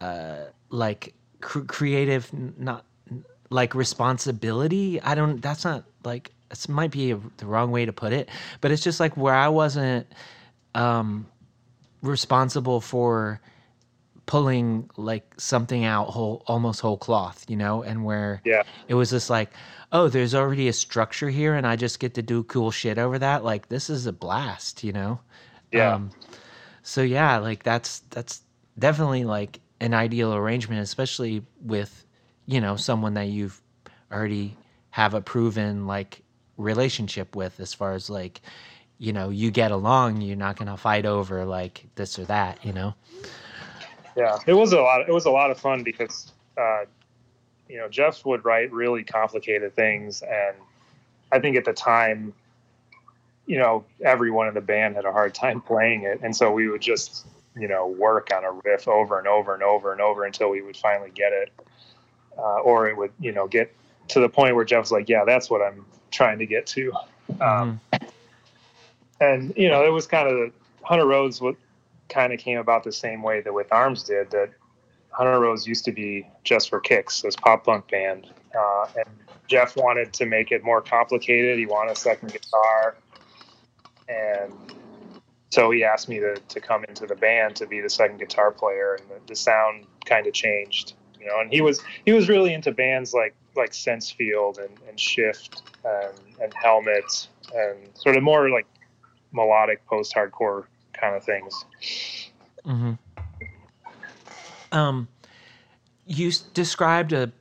[0.00, 2.84] uh like cr- creative not
[3.50, 5.00] like responsibility.
[5.02, 5.42] I don't.
[5.42, 6.30] That's not like.
[6.48, 8.28] This might be a, the wrong way to put it,
[8.60, 10.06] but it's just like where I wasn't
[10.74, 11.26] um,
[12.02, 13.40] responsible for
[14.26, 19.10] pulling like something out whole almost whole cloth you know and where yeah it was
[19.10, 19.50] just like
[19.90, 23.18] oh there's already a structure here and i just get to do cool shit over
[23.18, 25.18] that like this is a blast you know
[25.72, 26.10] yeah um,
[26.84, 28.42] so yeah like that's that's
[28.78, 32.04] definitely like an ideal arrangement especially with
[32.50, 33.60] you know someone that you've
[34.10, 34.56] already
[34.90, 36.22] have a proven like
[36.56, 38.40] relationship with as far as like
[38.98, 42.64] you know you get along you're not going to fight over like this or that
[42.64, 42.94] you know?
[44.16, 46.84] Yeah it was a lot it was a lot of fun because uh
[47.68, 50.56] you know jeff would write really complicated things and
[51.30, 52.34] i think at the time
[53.46, 56.20] you know everyone in the band had a hard time playing it.
[56.22, 57.26] And so we would just
[57.56, 60.62] you know work on a riff over and over and over and over until we
[60.62, 61.50] would finally get it
[62.40, 63.74] uh, or it would you know get
[64.08, 66.92] to the point where Jeff's like, yeah, that's what I'm trying to get to.
[67.40, 68.06] Um, mm-hmm.
[69.20, 71.56] And you know, it was kind of Hunter Rose what
[72.08, 74.30] kind of came about the same way that with Arms did.
[74.30, 74.50] That
[75.10, 78.26] Hunter Rose used to be just for kicks, this pop punk band,
[78.58, 79.08] uh, and
[79.46, 81.58] Jeff wanted to make it more complicated.
[81.58, 82.96] He wanted a second guitar,
[84.08, 84.52] and
[85.50, 88.50] so he asked me to, to come into the band to be the second guitar
[88.50, 92.28] player, and the, the sound kind of changed you know, and he was he was
[92.28, 98.22] really into bands like like Sensefield and, and Shift and, and Helmet and sort of
[98.22, 98.66] more like
[99.32, 101.64] melodic post hardcore kind of things.
[102.64, 102.92] Mm-hmm.
[104.72, 105.08] Um,
[106.06, 107.32] you described a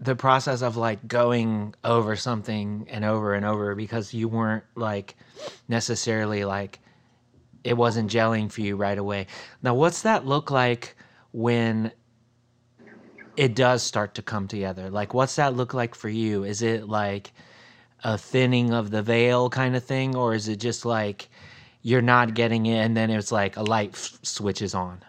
[0.00, 5.14] the process of like going over something and over and over because you weren't like
[5.68, 6.80] necessarily like
[7.64, 9.26] it wasn't gelling for you right away.
[9.62, 10.96] Now, what's that look like
[11.32, 11.92] when
[13.40, 14.90] it does start to come together.
[14.90, 16.44] Like, what's that look like for you?
[16.44, 17.32] Is it like
[18.04, 21.30] a thinning of the veil kind of thing, or is it just like
[21.80, 25.02] you're not getting it and then it's like a light f- switches on?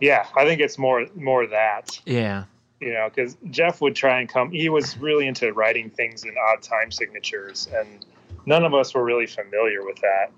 [0.00, 2.00] Yeah, I think it's more more that.
[2.04, 2.46] Yeah.
[2.80, 4.50] You know, because Jeff would try and come.
[4.50, 8.04] He was really into writing things in odd time signatures, and
[8.44, 10.32] none of us were really familiar with that.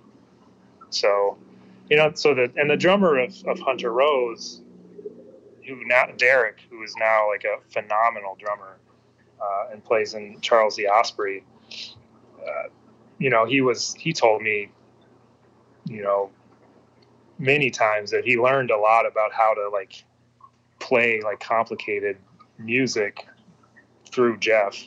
[0.91, 1.39] So,
[1.89, 4.61] you know, so that and the drummer of, of Hunter Rose
[5.69, 8.79] who now Derek, who is now like a phenomenal drummer
[9.41, 11.45] uh, and plays in Charles the Osprey.
[12.41, 12.69] Uh,
[13.19, 14.71] you know, he was he told me,
[15.85, 16.31] you know,
[17.39, 20.05] many times that he learned a lot about how to like
[20.81, 22.16] play like complicated
[22.59, 23.27] music
[24.11, 24.83] through Jeff.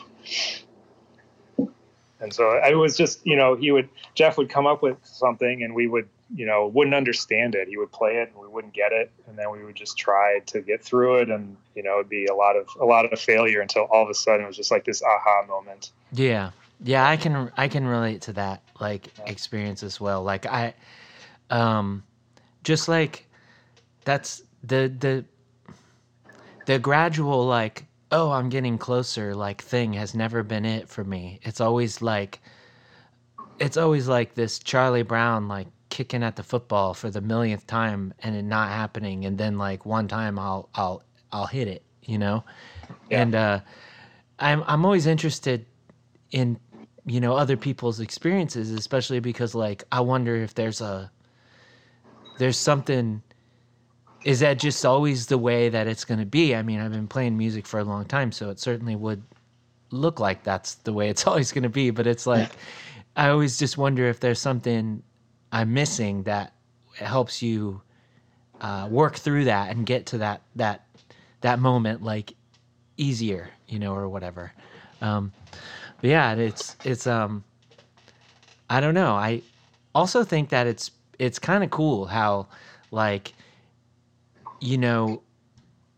[2.20, 5.64] And so I was just, you know, he would Jeff would come up with something
[5.64, 7.68] and we would, you know, wouldn't understand it.
[7.68, 10.40] He would play it and we wouldn't get it, and then we would just try
[10.48, 13.20] to get through it, and you know, it'd be a lot of a lot of
[13.20, 15.92] failure until all of a sudden it was just like this aha moment.
[16.12, 16.52] Yeah,
[16.84, 20.24] yeah, I can I can relate to that like experience as well.
[20.24, 20.74] Like I,
[21.50, 22.04] um,
[22.64, 23.28] just like
[24.06, 25.26] that's the the
[26.66, 31.40] the gradual like oh i'm getting closer like thing has never been it for me
[31.44, 32.40] it's always like
[33.60, 38.14] it's always like this charlie brown like kicking at the football for the millionth time
[38.20, 39.26] and it not happening.
[39.26, 42.44] And then like one time i'll i'll i'll hit it you know?
[43.10, 43.22] Yeah.
[43.22, 43.60] and uh
[44.40, 45.66] i'm i'm always interested
[46.32, 46.60] in
[47.06, 51.12] you know other people's experiences especially because like i wonder if there's a
[52.38, 53.22] there's something
[54.24, 56.54] is that just always the way that it's going to be?
[56.56, 59.24] I mean i've been playing music for a long time so it certainly would
[59.92, 62.52] look like that's the way it's always going to be but it's like
[63.16, 65.02] i always just wonder if there's something
[65.52, 66.54] i'm missing that
[66.96, 67.82] helps you
[68.62, 70.86] uh, work through that and get to that that
[71.42, 72.34] that moment like
[72.98, 74.54] easier you know or whatever.
[75.02, 75.32] Um
[76.00, 77.44] but yeah it's it's um
[78.70, 79.14] i don't know.
[79.14, 79.42] I
[79.96, 82.48] also think that it's it's kind of cool how
[82.92, 83.34] like
[84.60, 85.24] you know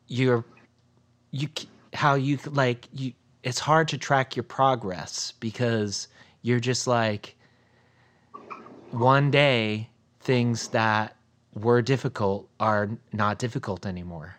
[0.07, 0.45] you're
[1.31, 1.49] you
[1.93, 6.07] how you like you it's hard to track your progress because
[6.43, 7.35] you're just like
[8.93, 9.89] one day
[10.21, 11.17] things that
[11.55, 14.37] were difficult are not difficult anymore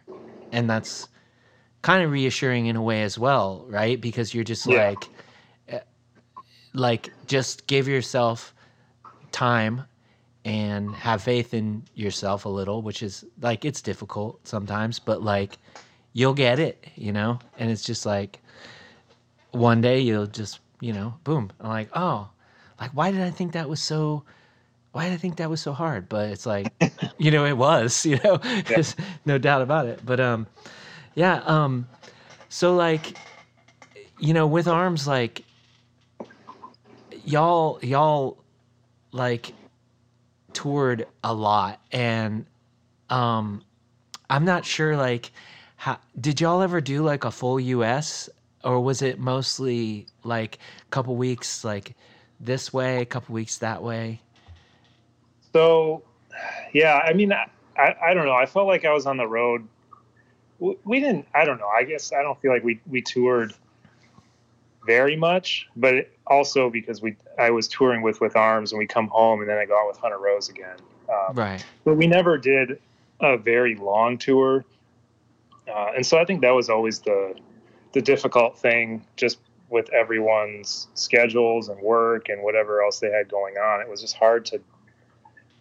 [0.53, 1.09] and that's
[1.83, 4.77] kind of reassuring in a way as well right because you're just Yeah.
[4.77, 5.11] like
[5.69, 5.81] eh,
[6.75, 8.55] like just give yourself
[9.33, 9.85] time
[10.45, 15.59] and have faith in yourself a little, which is like it's difficult sometimes, but like
[16.15, 17.41] you'll get it, you know?
[17.59, 18.41] And it's just like
[19.53, 21.53] one day you'll just, you know, boom.
[21.61, 22.31] I'm like, oh,
[22.81, 24.25] like why did I think that was so
[24.95, 26.09] why did I think that was so hard?
[26.09, 26.73] But it's like,
[27.19, 28.95] you know, it was, you know, there's
[29.27, 30.01] no doubt about it.
[30.07, 30.47] But um
[31.17, 31.89] yeah, um
[32.49, 33.19] so like
[34.21, 35.43] you know, with arms like
[37.25, 38.39] y'all y'all
[39.11, 39.53] like
[40.53, 42.47] toured a lot and
[43.11, 43.63] um
[44.31, 45.33] i'm not sure like
[45.77, 48.29] how did y'all ever do like a full us
[48.63, 51.95] or was it mostly like a couple weeks like
[52.41, 54.21] this way a couple weeks that way
[55.55, 56.03] So,
[56.73, 57.47] yeah, I mean, I,
[57.79, 58.35] I don't know.
[58.35, 59.67] I felt like I was on the road.
[60.59, 61.29] We, didn't.
[61.33, 61.69] I don't know.
[61.69, 63.55] I guess I don't feel like we we toured
[64.85, 68.87] very much, but it, also because we I was touring with with Arms, and we
[68.87, 70.77] come home, and then I go out with Hunter Rose again.
[71.09, 72.81] Um, right but we never did
[73.21, 74.65] a very long tour,
[75.69, 77.35] uh, and so I think that was always the
[77.93, 79.39] the difficult thing, just
[79.71, 83.81] with everyone's schedules and work and whatever else they had going on.
[83.81, 84.61] It was just hard to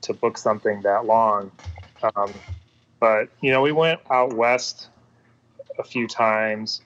[0.04, 1.51] to book something that long.
[2.16, 2.34] Um,
[2.99, 4.89] but you know, we went out west
[5.80, 6.82] a few times.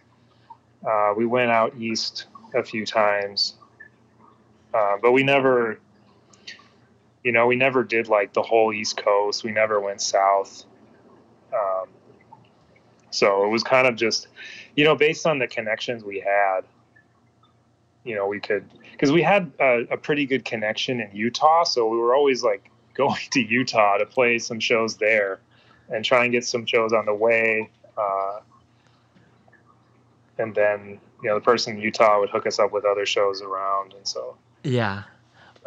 [0.87, 3.55] Uh, we went out east a few times,
[4.73, 5.79] uh, but we never,
[7.23, 9.43] you know, we never did like the whole East Coast.
[9.43, 10.63] We never went south.
[11.53, 11.87] Um,
[13.09, 14.27] so it was kind of just,
[14.75, 16.61] you know, based on the connections we had,
[18.03, 21.63] you know, we could, because we had a, a pretty good connection in Utah.
[21.63, 25.39] So we were always like going to Utah to play some shows there
[25.89, 27.69] and try and get some shows on the way.
[27.97, 28.39] Uh,
[30.37, 33.41] and then, you know, the person in Utah would hook us up with other shows
[33.41, 33.93] around.
[33.93, 35.03] And so, yeah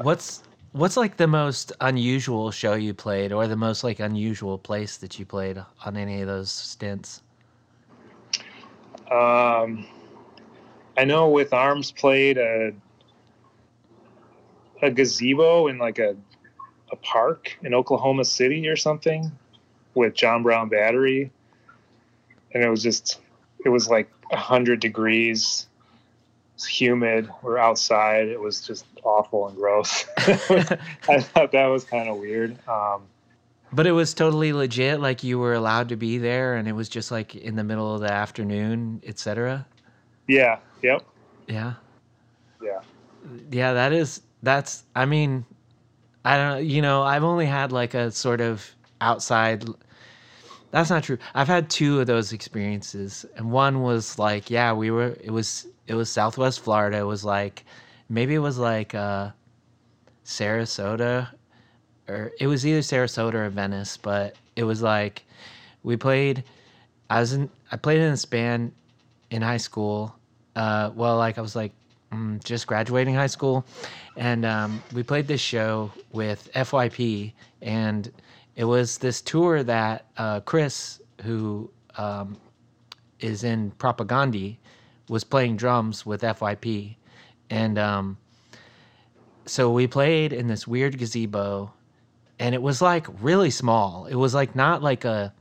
[0.03, 4.97] what's what's like the most unusual show you played or the most like unusual place
[4.99, 7.22] that you played on any of those stints
[9.11, 9.87] Um,
[10.97, 12.72] I know with Arms played a
[14.83, 16.16] a gazebo in like a
[16.93, 19.30] a park in Oklahoma City or something
[19.95, 21.30] with John Brown Battery,
[22.53, 23.20] and it was just
[23.64, 25.66] it was like a hundred degrees.
[26.55, 27.28] It's humid.
[27.43, 28.28] We're outside.
[28.28, 30.05] It was just awful and gross.
[30.18, 32.59] I thought that was kind of weird.
[32.68, 33.03] Um,
[33.72, 35.01] But it was totally legit.
[35.01, 37.95] Like you were allowed to be there, and it was just like in the middle
[37.95, 39.66] of the afternoon, etc.
[40.28, 40.59] yeah.
[40.82, 41.03] Yep.
[41.49, 41.74] Yeah,
[42.62, 42.80] Yeah.
[43.51, 43.72] yeah.
[43.72, 44.22] That is.
[44.43, 44.84] That's.
[44.95, 45.45] I mean,
[46.24, 46.64] I don't.
[46.64, 49.64] You know, I've only had like a sort of outside.
[50.70, 51.18] That's not true.
[51.34, 55.16] I've had two of those experiences, and one was like, yeah, we were.
[55.22, 55.66] It was.
[55.86, 56.98] It was Southwest Florida.
[56.98, 57.64] It was like,
[58.08, 59.30] maybe it was like uh,
[60.24, 61.28] Sarasota,
[62.08, 65.24] or it was either Sarasota or Venice, but it was like,
[65.82, 66.44] we played.
[67.08, 67.50] I was in.
[67.72, 68.72] I played in this band
[69.30, 70.14] in high school.
[70.54, 71.72] Uh, well, like I was like
[72.44, 73.64] just graduating high school,
[74.16, 77.32] and um, we played this show with FYP,
[77.62, 78.11] and
[78.56, 82.36] it was this tour that uh, Chris, who um,
[83.20, 84.56] is in Propaganda,
[85.08, 86.96] was playing drums with FYP,
[87.50, 88.16] and um,
[89.46, 91.72] so we played in this weird gazebo,
[92.38, 94.06] and it was like really small.
[94.06, 95.32] It was like not like a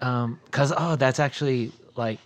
[0.00, 2.18] um, cause oh, that's actually like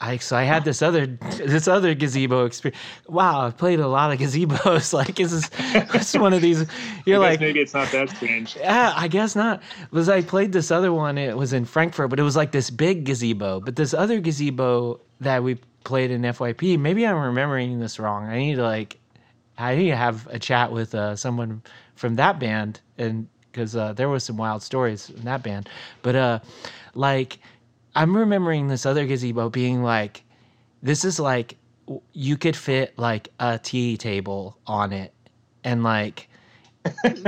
[0.00, 2.80] I so I had this other this other gazebo experience.
[3.08, 4.92] Wow, I've played a lot of gazebos.
[5.00, 5.32] like this
[6.14, 6.64] is one of these.
[7.06, 8.56] You're like maybe it's not that strange.
[8.56, 9.62] Yeah, I guess not.
[9.90, 11.18] Was I played this other one?
[11.18, 13.60] It was in Frankfurt, but it was like this big gazebo.
[13.60, 18.26] But this other gazebo that we played in FYP, maybe I'm remembering this wrong.
[18.26, 18.98] I need to like,
[19.56, 21.62] I need to have a chat with uh, someone
[21.96, 25.68] from that band and because uh, there was some wild stories in that band.
[26.02, 26.38] But uh,
[26.94, 27.38] like
[27.94, 30.24] I'm remembering this other gazebo being like,
[30.82, 31.56] this is like
[32.12, 35.12] you could fit like a tea table on it,
[35.64, 36.28] and like,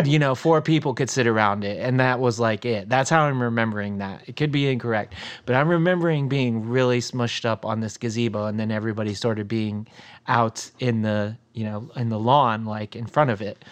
[0.05, 2.89] you know, four people could sit around it, and that was like it.
[2.89, 4.29] That's how I'm remembering that.
[4.29, 5.15] It could be incorrect,
[5.47, 9.87] but I'm remembering being really smushed up on this gazebo, and then everybody started being
[10.29, 13.65] out in the you know in the lawn, like in front of it.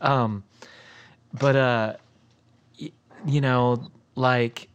[0.00, 0.44] Um,
[1.32, 1.96] but uh,
[2.80, 2.92] y-
[3.26, 4.68] you know, like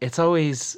[0.00, 0.76] it's always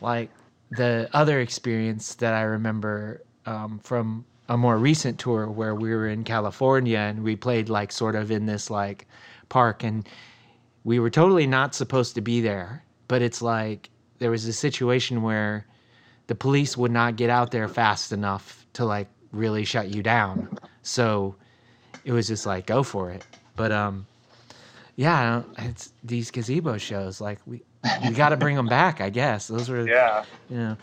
[0.00, 0.30] like
[0.70, 6.08] the other experience that I remember um, from a more recent tour where we were
[6.08, 9.06] in California and we played like sort of in this like
[9.48, 10.08] park and
[10.84, 15.22] we were totally not supposed to be there, but it's like there was a situation
[15.22, 15.66] where
[16.28, 20.48] the police would not get out there fast enough to like really shut you down.
[20.82, 21.34] So
[22.04, 23.26] it was just like go for it.
[23.56, 24.06] But um
[24.94, 27.62] yeah, it's these gazebo shows like we
[28.04, 29.48] we got to bring them back, I guess.
[29.48, 30.76] Those were yeah, you know.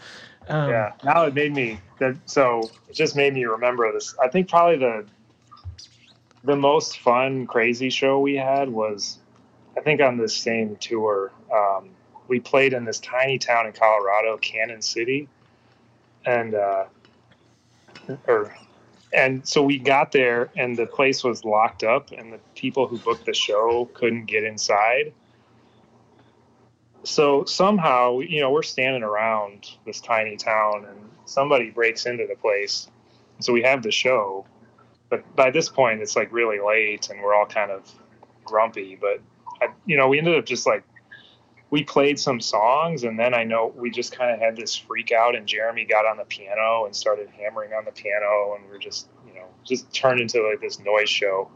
[0.47, 0.93] Um, yeah.
[1.03, 4.15] Now it made me that so it just made me remember this.
[4.21, 5.05] I think probably the
[6.43, 9.19] the most fun crazy show we had was
[9.77, 11.89] I think on this same tour um,
[12.27, 15.27] we played in this tiny town in Colorado, Cañon City,
[16.25, 16.85] and uh,
[18.27, 18.55] or
[19.13, 22.97] and so we got there and the place was locked up and the people who
[22.97, 25.13] booked the show couldn't get inside
[27.03, 32.35] so somehow you know we're standing around this tiny town and somebody breaks into the
[32.35, 32.89] place.
[33.39, 34.45] So we have the show
[35.13, 37.87] but by this point it's like really late and we're all kind of
[38.43, 39.21] grumpy but
[39.61, 40.83] I, you know we ended up just like
[41.69, 45.11] we played some songs and then i know we just kind of had this freak
[45.11, 48.79] out and jeremy got on the piano and started hammering on the piano and we're
[48.79, 51.47] just you know just turned into like this noise show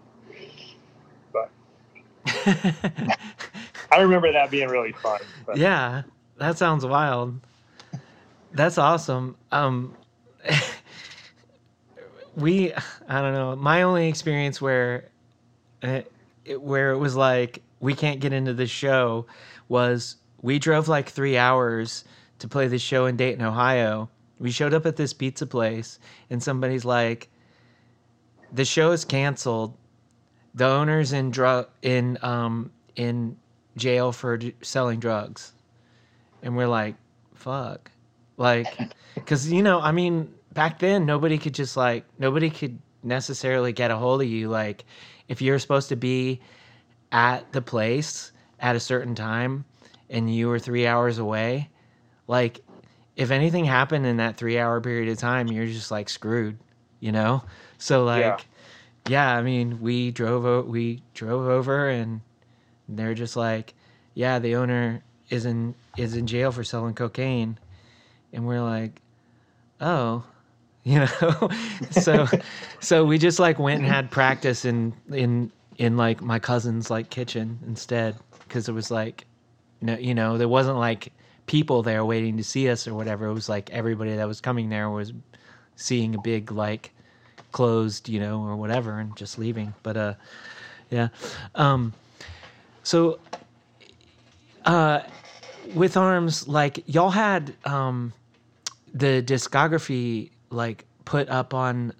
[3.91, 5.19] I remember that being really fun.
[5.45, 5.57] But.
[5.57, 6.03] Yeah,
[6.37, 7.39] that sounds wild.
[8.51, 9.35] That's awesome.
[9.51, 9.95] Um,
[12.35, 12.73] we,
[13.07, 13.55] I don't know.
[13.55, 15.09] My only experience where,
[15.83, 16.01] uh,
[16.45, 19.25] it, where it was like we can't get into the show,
[19.67, 22.03] was we drove like three hours
[22.39, 24.09] to play the show in Dayton, Ohio.
[24.39, 25.99] We showed up at this pizza place,
[26.29, 27.29] and somebody's like,
[28.53, 29.75] "The show is canceled.
[30.57, 33.37] The owner's in drug in um in
[33.77, 35.53] jail for d- selling drugs.
[36.43, 36.95] And we're like,
[37.35, 37.91] fuck.
[38.37, 38.67] Like,
[39.15, 43.91] because, you know, I mean, back then, nobody could just like, nobody could necessarily get
[43.91, 44.49] a hold of you.
[44.49, 44.83] Like,
[45.27, 46.41] if you're supposed to be
[47.11, 49.65] at the place at a certain time
[50.09, 51.69] and you were three hours away,
[52.27, 52.61] like,
[53.15, 56.57] if anything happened in that three hour period of time, you're just like screwed,
[56.99, 57.43] you know?
[57.77, 58.37] So, like, yeah,
[59.07, 62.21] yeah I mean, we drove, o- we drove over and
[62.89, 63.73] they're just like,
[64.13, 67.57] yeah, the owner is in is in jail for selling cocaine,
[68.33, 69.01] and we're like,
[69.81, 70.23] oh,
[70.83, 71.49] you know,
[71.91, 72.25] so
[72.79, 77.09] so we just like went and had practice in in in like my cousin's like
[77.09, 78.15] kitchen instead.
[78.47, 79.25] Because it was like,
[79.81, 81.11] know, you know, there wasn't like
[81.45, 83.25] people there waiting to see us or whatever.
[83.27, 85.11] It was like everybody that was coming there was
[85.75, 86.93] seeing a big like
[87.57, 89.73] closed, you know, or whatever, and just leaving.
[89.81, 90.13] But uh,
[90.91, 91.07] yeah.
[91.55, 91.91] Um,
[92.83, 93.19] so,
[94.63, 94.99] uh,
[95.73, 98.13] with arms, like y'all had um,
[98.93, 101.93] the discography like put up on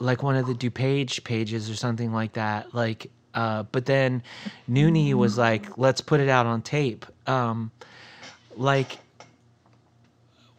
[0.00, 2.74] like one of the DuPage pages or something like that.
[2.74, 4.22] Like, uh, but then
[4.70, 7.04] Noonie was like, let's put it out on tape.
[7.26, 7.70] Um,
[8.56, 8.96] like,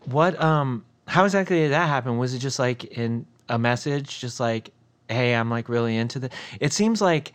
[0.04, 0.40] what?
[0.40, 2.20] Um, how exactly did that happen?
[2.20, 4.72] Was it just like in a message, just like,
[5.10, 6.30] hey, I'm like really into the.
[6.60, 7.34] It seems like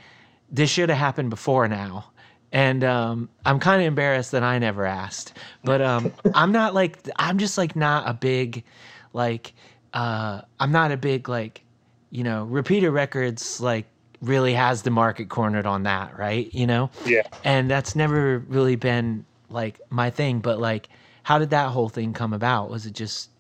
[0.51, 2.11] this should have happened before now
[2.53, 5.35] and um, I'm kind of embarrassed that I never asked.
[5.65, 8.65] But um, I'm not like I'm just like not a big
[9.13, 9.53] like
[9.95, 11.63] uh, I'm not a big like
[12.11, 13.87] you know repeater records like
[14.21, 16.53] really has the market cornered on that, right?
[16.53, 16.91] You know?
[17.07, 17.23] Yeah.
[17.45, 20.41] And that's never really been like my thing.
[20.41, 20.91] But like,
[21.23, 22.69] how did that whole thing come about?
[22.69, 23.31] Was it just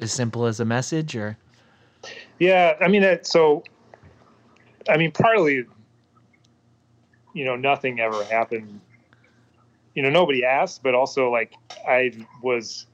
[0.00, 1.36] as simple as a message, or?
[2.38, 3.62] Yeah, I mean, it, so
[4.88, 5.66] I mean, partly
[7.32, 8.80] you know, nothing ever happened.
[9.94, 11.52] You know, nobody asked, but also like
[11.88, 12.86] I was,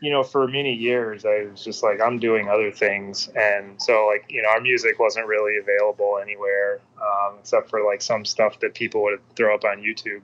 [0.00, 4.06] you know, for many years I was just like I'm doing other things, and so
[4.06, 8.60] like you know, our music wasn't really available anywhere um, except for like some stuff
[8.60, 10.22] that people would throw up on YouTube.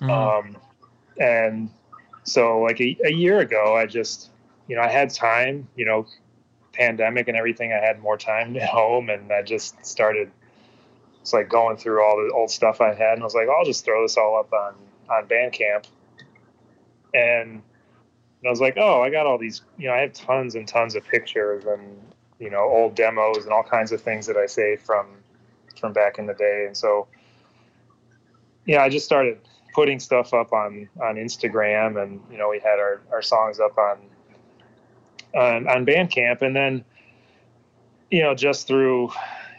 [0.00, 0.10] Mm-hmm.
[0.10, 0.56] Um,
[1.18, 1.70] and
[2.24, 4.30] so like a, a year ago, I just,
[4.68, 6.06] you know, I had time, you know,
[6.74, 7.72] pandemic and everything.
[7.72, 10.30] I had more time at home, and I just started
[11.20, 13.64] it's like going through all the old stuff I had, and I was like, I'll
[13.64, 14.74] just throw this all up on
[15.08, 15.86] on Bandcamp.
[17.14, 20.54] And and I was like, oh, I got all these, you know, I have tons
[20.54, 21.98] and tons of pictures and
[22.38, 25.06] you know old demos and all kinds of things that I saved from
[25.80, 27.08] from back in the day, and so
[28.66, 29.38] yeah, I just started
[29.74, 33.76] putting stuff up on on Instagram, and you know, we had our our songs up
[33.76, 33.98] on
[35.34, 36.84] on, on Bandcamp, and then
[38.10, 39.10] you know, just through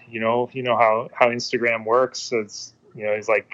[0.10, 2.32] you know, you know how how Instagram works.
[2.32, 3.52] It's you know, it's like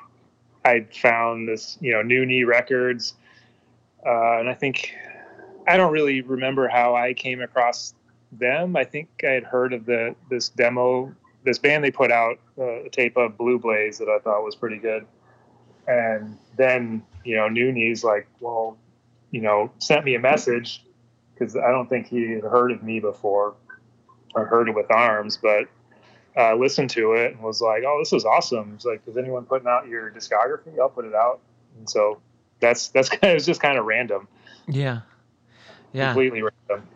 [0.63, 3.15] I found this, you know, New Knee Records,
[4.05, 4.93] uh, and I think
[5.67, 7.95] I don't really remember how I came across
[8.31, 8.75] them.
[8.75, 11.13] I think I had heard of the this demo,
[11.43, 14.55] this band they put out uh, a tape of Blue Blaze that I thought was
[14.55, 15.05] pretty good,
[15.87, 18.77] and then you know, New Knee's like, well,
[19.31, 20.83] you know, sent me a message
[21.41, 23.55] because I don't think he had heard of me before
[24.35, 25.67] or heard it with Arms, but
[26.37, 29.45] uh, listened to it and was like, "Oh, this is awesome." It's like, "Is anyone
[29.45, 30.79] putting out your discography?
[30.79, 31.39] I'll put it out."
[31.77, 32.21] And so
[32.59, 34.27] that's that's kind of, it's just kind of random.
[34.67, 35.01] Yeah,
[35.93, 36.87] yeah, completely random.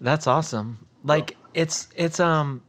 [0.00, 0.86] That's awesome.
[1.04, 2.62] Like it's it's um,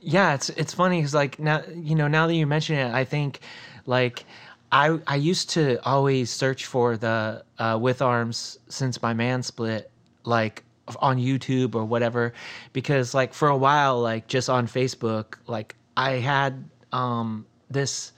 [0.00, 3.04] yeah, it's it's funny because like now you know now that you mention it, I
[3.04, 3.38] think
[3.86, 4.24] like.
[4.72, 9.88] I, I used to always search for the uh, with arms Since By Man split
[10.24, 10.64] like
[11.00, 12.32] on YouTube or whatever
[12.72, 18.12] because like for a while like just on Facebook like I had um this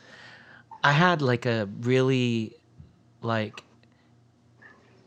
[0.83, 2.57] I had like a really
[3.23, 3.63] like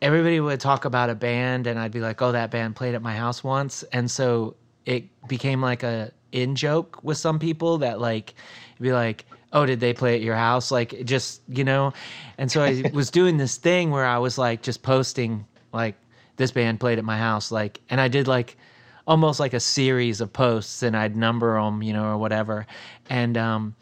[0.02, 3.02] everybody would talk about a band and I'd be like oh that band played at
[3.02, 3.84] my house once.
[3.92, 4.56] And so
[4.86, 8.36] it became like a in joke with some people that like
[8.80, 10.72] be like oh did they play at your house?
[10.72, 11.94] Like just you know?
[12.38, 15.96] And so I was doing this thing where I was like just posting like
[16.40, 18.58] this band played at my house like and i did like
[19.06, 22.66] almost like a series of posts and i'd number them you know or whatever.
[23.10, 23.76] And um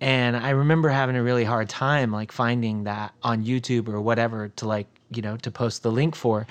[0.00, 4.48] and i remember having a really hard time like finding that on youtube or whatever
[4.48, 6.46] to like you know to post the link for.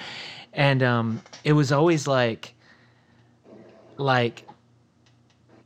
[0.53, 2.53] And um it was always like
[3.97, 4.47] like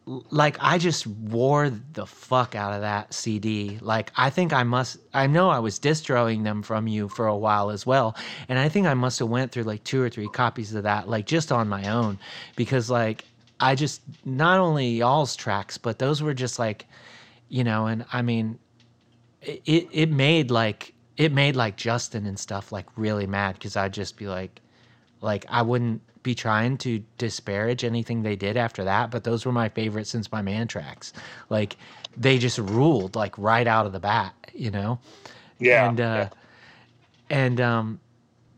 [0.07, 3.77] like I just wore the fuck out of that CD.
[3.81, 7.35] Like I think I must I know I was distroing them from you for a
[7.35, 8.15] while as well.
[8.47, 11.09] And I think I must have went through like two or three copies of that
[11.09, 12.19] like just on my own
[12.55, 13.25] because like
[13.59, 16.85] I just not only y'all's tracks but those were just like
[17.49, 18.59] you know and I mean
[19.41, 23.93] it it made like it made like Justin and stuff like really mad cuz I'd
[23.93, 24.61] just be like
[25.21, 29.51] like I wouldn't be trying to disparage anything they did after that, but those were
[29.51, 31.13] my favorite Since By Man tracks.
[31.49, 31.77] Like
[32.17, 34.99] they just ruled like right out of the bat, you know?
[35.59, 35.87] Yeah.
[35.87, 36.29] And uh yeah.
[37.29, 37.99] and um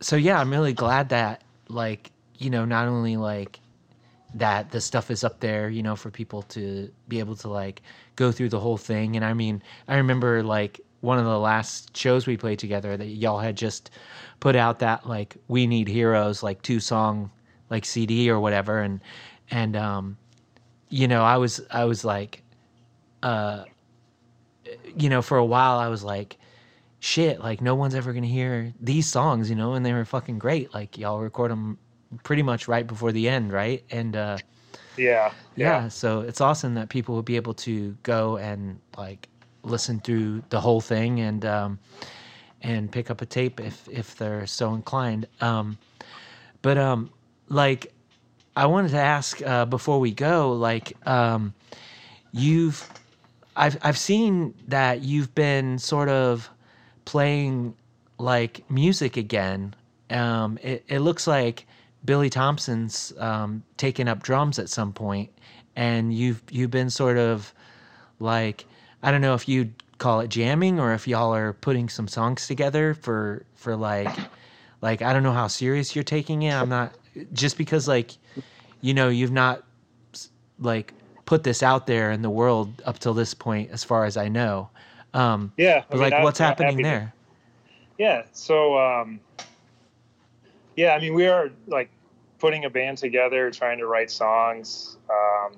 [0.01, 3.59] so yeah, I'm really glad that like, you know, not only like
[4.33, 7.81] that the stuff is up there, you know, for people to be able to like
[8.15, 9.15] go through the whole thing.
[9.15, 13.05] And I mean, I remember like one of the last shows we played together that
[13.05, 13.89] y'all had just
[14.39, 17.31] put out that like we need heroes like two song
[17.69, 18.99] like CD or whatever, and
[19.51, 20.17] and um,
[20.89, 22.43] you know, I was I was like,
[23.23, 23.63] uh,
[24.97, 26.37] you know, for a while I was like,
[26.99, 30.39] shit, like no one's ever gonna hear these songs, you know, and they were fucking
[30.39, 30.73] great.
[30.73, 31.77] Like y'all record them
[32.23, 33.83] pretty much right before the end, right?
[33.91, 34.37] And uh,
[34.97, 35.87] yeah, yeah, yeah.
[35.89, 39.29] So it's awesome that people will be able to go and like
[39.63, 41.79] listen through the whole thing and um,
[42.61, 45.27] and pick up a tape if if they're so inclined.
[45.41, 45.77] Um,
[46.61, 47.09] but um,
[47.47, 47.93] like
[48.55, 51.53] I wanted to ask uh, before we go, like um,
[52.31, 52.87] you've
[53.55, 56.49] I've I've seen that you've been sort of
[57.05, 57.75] playing
[58.17, 59.73] like music again.
[60.09, 61.65] Um, it, it looks like
[62.05, 65.29] Billy Thompson's um, taken up drums at some point,
[65.75, 67.53] and you've you've been sort of
[68.19, 68.65] like
[69.01, 72.47] I don't know if you'd call it jamming or if y'all are putting some songs
[72.47, 74.15] together for for like
[74.81, 76.53] like I don't know how serious you're taking it.
[76.53, 76.93] I'm not
[77.33, 78.11] just because like
[78.81, 79.63] you know you've not
[80.59, 80.93] like
[81.25, 84.29] put this out there in the world up till this point as far as I
[84.29, 84.69] know.
[85.13, 87.13] Um, yeah, but like what's happening there?
[87.13, 89.19] To, yeah, so um,
[90.75, 91.89] yeah, I mean we are like
[92.39, 94.97] putting a band together, trying to write songs.
[95.09, 95.53] Um,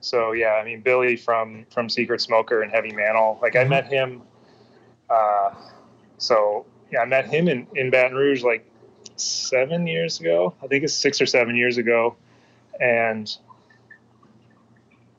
[0.00, 3.38] so yeah, I mean Billy from from Secret Smoker and Heavy Mantle.
[3.40, 3.70] Like I mm-hmm.
[3.70, 4.22] met him.
[5.08, 5.54] Uh,
[6.18, 8.66] so yeah, I met him in in Baton Rouge like
[9.16, 10.54] seven years ago.
[10.62, 12.16] I think it's six or seven years ago,
[12.80, 13.30] and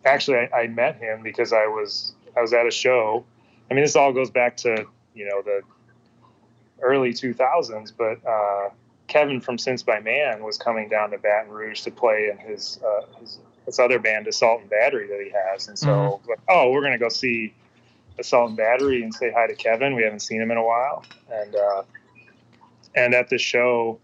[0.05, 3.23] actually I, I met him because I was I was at a show.
[3.69, 5.61] I mean, this all goes back to you know the
[6.81, 8.69] early 2000s, but uh,
[9.07, 12.79] Kevin from Since by Man was coming down to Baton Rouge to play in his
[12.83, 15.67] uh, his this other band, Assault and Battery, that he has.
[15.67, 16.29] And so, mm-hmm.
[16.29, 17.53] like, oh, we're gonna go see
[18.19, 19.95] Assault and Battery and say hi to Kevin.
[19.95, 21.83] We haven't seen him in a while, and uh,
[22.95, 23.99] and at the show,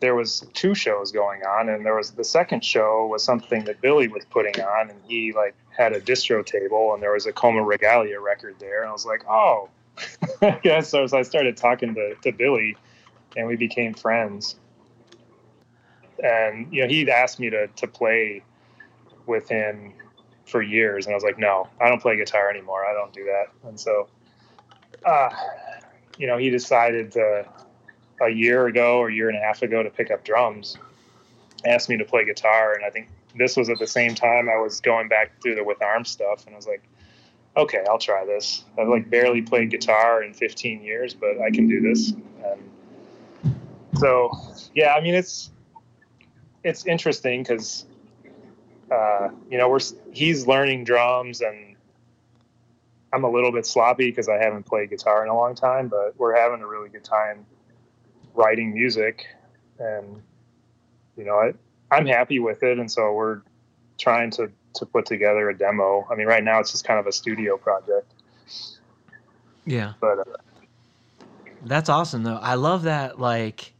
[0.00, 3.80] there was two shows going on, and there was the second show was something that
[3.80, 7.32] Billy was putting on, and he like had a distro table, and there was a
[7.32, 9.68] Coma Regalia record there, and I was like, oh,
[10.64, 10.80] yeah.
[10.80, 12.76] So, so I started talking to to Billy,
[13.36, 14.56] and we became friends
[16.22, 18.42] and you know he'd asked me to to play
[19.26, 19.92] with him
[20.44, 22.84] for years and i was like no i don't play guitar anymore.
[22.84, 23.68] I don't do that.
[23.68, 24.08] And so
[25.04, 25.30] uh,
[26.18, 27.46] you know he decided to
[28.22, 30.78] a year ago or a year and a half ago to pick up drums
[31.66, 34.56] asked me to play guitar and i think this was at the same time i
[34.56, 36.82] was going back through the with arms stuff and i was like
[37.56, 38.64] okay i'll try this.
[38.78, 42.12] I've like barely played guitar in 15 years but i can do this.
[42.44, 43.58] And
[43.98, 44.30] so
[44.74, 45.50] yeah i mean it's
[46.66, 47.86] it's interesting because
[48.90, 49.78] uh, you know we're
[50.12, 51.76] he's learning drums and
[53.12, 56.18] I'm a little bit sloppy because I haven't played guitar in a long time, but
[56.18, 57.46] we're having a really good time
[58.34, 59.26] writing music,
[59.78, 60.20] and
[61.16, 61.52] you know I
[61.90, 63.42] I'm happy with it, and so we're
[63.96, 66.06] trying to to put together a demo.
[66.10, 68.12] I mean, right now it's just kind of a studio project.
[69.64, 70.24] Yeah, but uh,
[71.64, 72.40] that's awesome though.
[72.42, 73.72] I love that like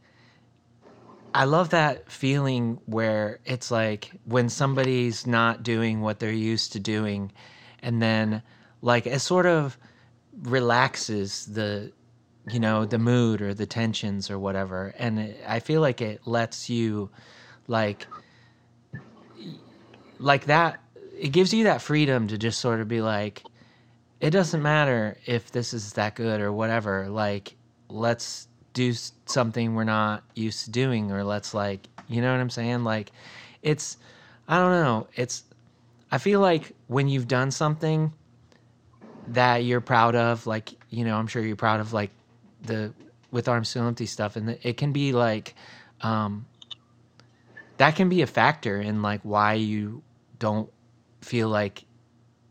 [1.37, 6.79] I love that feeling where it's like when somebody's not doing what they're used to
[6.79, 7.31] doing,
[7.83, 8.41] and then
[8.81, 9.77] like it sort of
[10.41, 11.91] relaxes the
[12.49, 14.95] you know the mood or the tensions or whatever.
[14.97, 17.11] And it, i feel like it lets you
[17.67, 18.07] like
[20.17, 20.79] like that
[21.15, 23.43] it gives you that freedom to just sort of be like
[24.21, 27.09] it doesn't matter if this is that good or whatever.
[27.09, 27.55] Like
[27.89, 28.47] let's
[28.77, 28.93] do
[29.25, 32.83] something we're not used to doing or let's like you know what i'm saying?
[32.83, 33.11] Like
[33.63, 33.97] it's
[34.47, 35.07] i don't know.
[35.15, 35.43] It's
[36.11, 38.13] i feel like when you've done something
[39.29, 42.11] that you're proud of like you know i'm sure you're proud of like
[42.61, 42.93] the
[43.29, 45.53] with arms still empty stuff and it can be like
[45.99, 46.45] um
[47.75, 50.01] that can be a factor in like why you
[50.39, 50.69] don't
[51.19, 51.83] feel like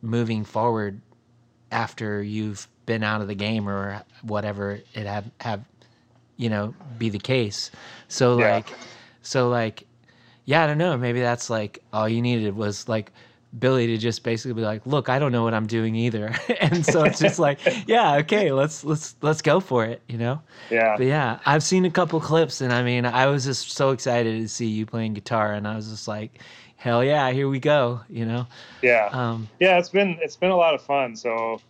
[0.03, 1.01] moving forward
[1.73, 5.65] after you've been out of the game or whatever it have have
[6.37, 7.71] you know be the case.
[8.09, 8.57] So yeah.
[8.57, 8.69] like
[9.23, 9.87] so like
[10.45, 10.97] yeah i don't know.
[10.97, 13.13] Maybe that's like all you needed was like
[13.59, 16.35] billy to just basically be like look i don't know what i'm doing either.
[16.61, 20.43] And so it's just like yeah okay let's let's let's go for it you know?
[20.71, 20.97] Yeah.
[20.97, 24.41] But yeah i've seen a couple clips and i mean i was just so excited
[24.41, 26.41] to see you playing guitar and i was just like
[26.77, 28.47] hell yeah here we go you know?
[28.83, 29.09] Yeah.
[29.13, 31.17] Um yeah it's been it's been a lot of fun.
[31.17, 31.61] So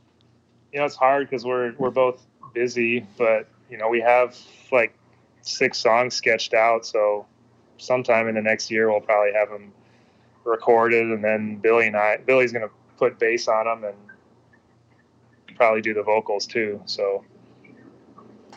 [0.73, 4.37] you know it's hard because we're we're both busy but you know, we have
[4.73, 4.97] like
[5.43, 6.85] six songs sketched out.
[6.87, 7.27] So
[7.79, 9.73] sometime in the next year, we'll probably have them
[10.45, 11.07] recorded.
[11.07, 15.95] And then Billy and I, Billy's going to put bass on them and probably do
[15.95, 16.81] the vocals too.
[16.87, 17.25] So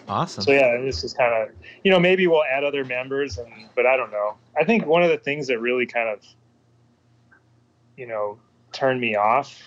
[0.08, 0.44] awesome.
[0.44, 3.86] So yeah, this is kind of, you know, maybe we'll add other members and, but
[3.86, 4.36] I don't know.
[4.60, 6.24] I think one of the things that really kind of,
[7.98, 8.40] you know,
[8.72, 9.62] turned me off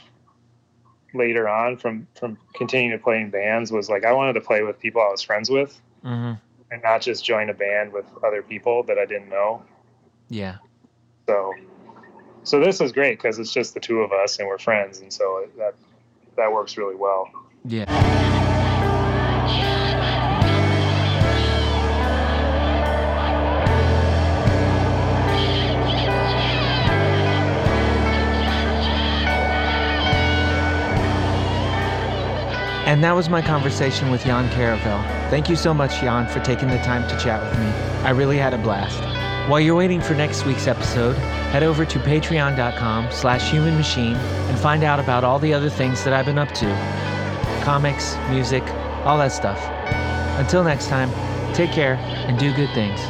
[1.14, 4.62] later on from from continuing to play in bands was like I wanted to play
[4.62, 6.34] with people I was friends with, mm-hmm.
[6.70, 9.62] and not just join a band with other people that I didn't know.
[10.28, 10.56] Yeah.
[11.28, 11.54] So,
[12.42, 15.12] so this is great because it's just the two of us and we're friends, and
[15.12, 15.74] so that
[16.36, 17.28] that works really well.
[17.64, 18.21] Yeah.
[32.92, 35.00] And that was my conversation with Jan Caravel.
[35.30, 37.64] Thank you so much, Jan, for taking the time to chat with me.
[38.04, 39.00] I really had a blast.
[39.48, 41.16] While you're waiting for next week's episode,
[41.52, 46.04] head over to patreon.com slash human machine and find out about all the other things
[46.04, 46.66] that I've been up to.
[47.64, 48.62] Comics, music,
[49.06, 49.58] all that stuff.
[50.38, 51.10] Until next time,
[51.54, 51.94] take care
[52.28, 53.00] and do good things.